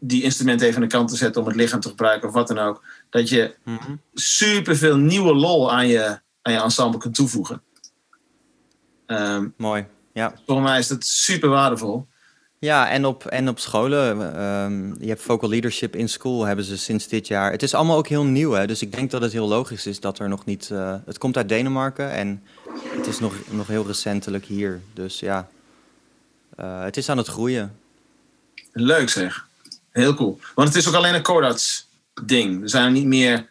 die 0.00 0.22
instrumenten 0.22 0.66
even 0.66 0.82
aan 0.82 0.88
de 0.88 0.94
kant 0.94 1.08
te 1.08 1.16
zetten... 1.16 1.40
om 1.40 1.46
het 1.48 1.56
lichaam 1.56 1.80
te 1.80 1.88
gebruiken 1.88 2.28
of 2.28 2.34
wat 2.34 2.48
dan 2.48 2.58
ook... 2.58 2.82
dat 3.10 3.28
je 3.28 3.54
Mhm. 3.64 3.94
superveel 4.14 4.96
nieuwe 4.96 5.34
lol 5.34 5.72
aan 5.72 5.88
je, 5.88 6.20
aan 6.42 6.52
je 6.52 6.60
ensemble 6.60 6.98
kunt 7.00 7.14
toevoegen. 7.14 7.62
Ehm, 9.06 9.48
Mooi, 9.56 9.86
ja. 10.12 10.34
volgens 10.46 10.68
mij 10.68 10.78
is 10.78 10.88
dat 10.88 11.04
super 11.04 11.48
waardevol. 11.48 12.08
Ja, 12.58 12.90
en 12.90 13.04
op, 13.04 13.24
en 13.26 13.48
op 13.48 13.58
scholen, 13.58 14.34
ehm, 14.36 15.02
je 15.02 15.08
hebt 15.08 15.22
vocal 15.22 15.48
leadership 15.48 15.96
in 15.96 16.08
school, 16.08 16.44
hebben 16.44 16.64
ze 16.64 16.78
sinds 16.78 17.08
dit 17.08 17.26
jaar. 17.26 17.50
Het 17.50 17.62
is 17.62 17.74
allemaal 17.74 17.96
ook 17.96 18.08
heel 18.08 18.24
nieuw, 18.24 18.50
hè? 18.50 18.66
dus 18.66 18.82
ik 18.82 18.92
denk 18.92 19.10
dat 19.10 19.22
het 19.22 19.32
heel 19.32 19.48
logisch 19.48 19.86
is 19.86 20.00
dat 20.00 20.18
er 20.18 20.28
nog 20.28 20.44
niet... 20.44 20.70
eh, 20.70 20.94
het 21.06 21.18
komt 21.18 21.36
uit 21.36 21.48
Denemarken 21.48 22.10
en 22.10 22.42
het 22.96 23.06
is 23.06 23.18
nog, 23.18 23.34
nog 23.50 23.66
heel 23.66 23.86
recentelijk 23.86 24.44
hier. 24.44 24.80
Dus 24.92 25.20
ja, 25.20 25.48
eh, 26.56 26.82
het 26.82 26.96
is 26.96 27.08
aan 27.08 27.16
het 27.18 27.26
groeien. 27.26 27.76
Leuk 28.72 29.08
zeg. 29.08 29.48
Heel 29.90 30.14
cool. 30.14 30.38
Want 30.54 30.68
het 30.68 30.76
is 30.76 30.88
ook 30.88 30.94
alleen 30.94 31.14
een 31.14 31.22
Codarts 31.22 31.88
ding. 32.24 32.62
Er 32.62 32.68
zijn 32.68 32.92
niet 32.92 33.06
meer 33.06 33.50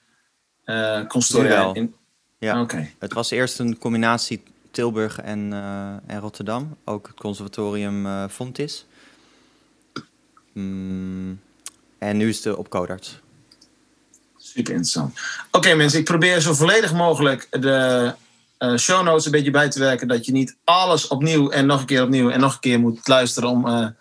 consortia 1.07 1.49
wel. 1.49 1.73
in. 1.73 1.95
Ja. 2.39 2.61
Oké. 2.61 2.89
Het 2.99 3.13
was 3.13 3.31
eerst 3.31 3.59
een 3.59 3.77
combinatie 3.77 4.43
Tilburg 4.71 5.19
en, 5.19 5.53
eh, 5.53 6.15
en 6.15 6.19
Rotterdam, 6.19 6.77
ook 6.85 7.07
het 7.07 7.15
conservatorium 7.15 8.05
eh 8.05 8.23
Fontis. 8.29 8.85
Mm, 10.53 11.39
en 11.97 12.17
nu 12.17 12.29
is 12.29 12.43
het 12.43 12.55
op 12.55 12.69
Codarts. 12.69 13.19
Super 14.37 14.71
interessant. 14.71 15.19
Oké 15.51 15.73
mensen, 15.73 15.99
ik 15.99 16.05
probeer 16.05 16.39
zo 16.39 16.53
volledig 16.53 16.93
mogelijk 16.93 17.47
de 17.49 18.13
eh, 18.57 18.75
show 18.75 19.03
notes 19.03 19.25
een 19.25 19.31
beetje 19.31 19.51
bij 19.51 19.69
te 19.69 19.79
werken. 19.79 20.07
Dat 20.07 20.25
je 20.25 20.31
niet 20.31 20.57
alles 20.63 21.07
opnieuw 21.07 21.49
en 21.49 21.65
nog 21.65 21.79
een 21.79 21.85
keer 21.85 22.03
opnieuw 22.03 22.29
en 22.29 22.39
nog 22.39 22.53
een 22.53 22.59
keer 22.59 22.79
moet 22.79 23.07
luisteren 23.07 23.49
om, 23.49 23.95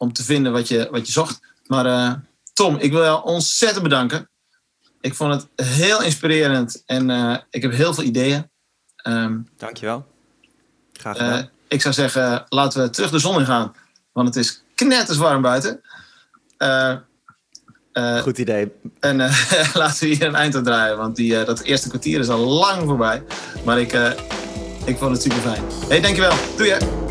om 0.00 0.12
te 0.12 0.24
vinden 0.24 0.52
wat 0.52 0.68
je, 0.68 0.88
wat 0.90 1.06
je 1.06 1.12
zocht. 1.12 1.40
Maar 1.66 1.86
eh, 1.86 2.12
Tom, 2.52 2.76
ik 2.76 2.92
wil 2.92 3.02
jou 3.02 3.24
ontzettend 3.24 3.82
bedanken. 3.82 4.28
Ik 5.00 5.14
vond 5.14 5.32
het 5.32 5.66
heel 5.66 6.02
inspirerend 6.02 6.82
en 6.86 7.10
eh, 7.10 7.36
ik 7.50 7.62
heb 7.62 7.72
heel 7.72 7.94
veel 7.94 8.04
ideeën. 8.04 8.50
Ehm, 8.96 9.38
Dankjewel. 9.56 10.06
Graag 10.92 11.16
eh, 11.16 11.24
gedaan. 11.24 11.50
ik 11.68 11.80
zou 11.80 11.94
zeggen, 11.94 12.44
laten 12.48 12.82
we 12.82 12.90
terug 12.90 13.10
de 13.10 13.18
zon 13.18 13.38
in 13.38 13.46
gaan. 13.46 13.72
Want 14.12 14.28
het 14.28 14.36
is 14.36 14.62
knetterswarm 14.74 15.42
buiten. 15.42 15.80
Eh, 16.56 16.94
eh, 17.92 18.18
Goed 18.18 18.38
idee. 18.38 18.72
en 19.00 19.16
laten 19.74 20.08
we 20.08 20.14
hier 20.14 20.22
een 20.26 20.34
eind 20.34 20.56
aan 20.56 20.64
draaien. 20.64 20.96
Want 20.96 21.16
die, 21.16 21.44
dat 21.44 21.60
eerste 21.60 21.88
kwartier 21.88 22.20
is 22.20 22.28
al 22.28 22.38
lang 22.38 22.82
voorbij. 22.84 23.22
Maar 23.64 23.80
ik, 23.80 23.92
ik 24.84 24.98
vond 24.98 25.12
het 25.12 25.22
super 25.22 25.38
fijn. 25.38 25.62
hey, 25.88 26.00
dankjewel. 26.00 26.36
Doei 26.56 26.70
hè. 26.70 27.09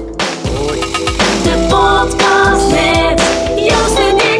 De 1.44 1.66
podcast 1.68 2.72
met 2.72 3.22
Joost 3.56 3.98
en 3.98 4.39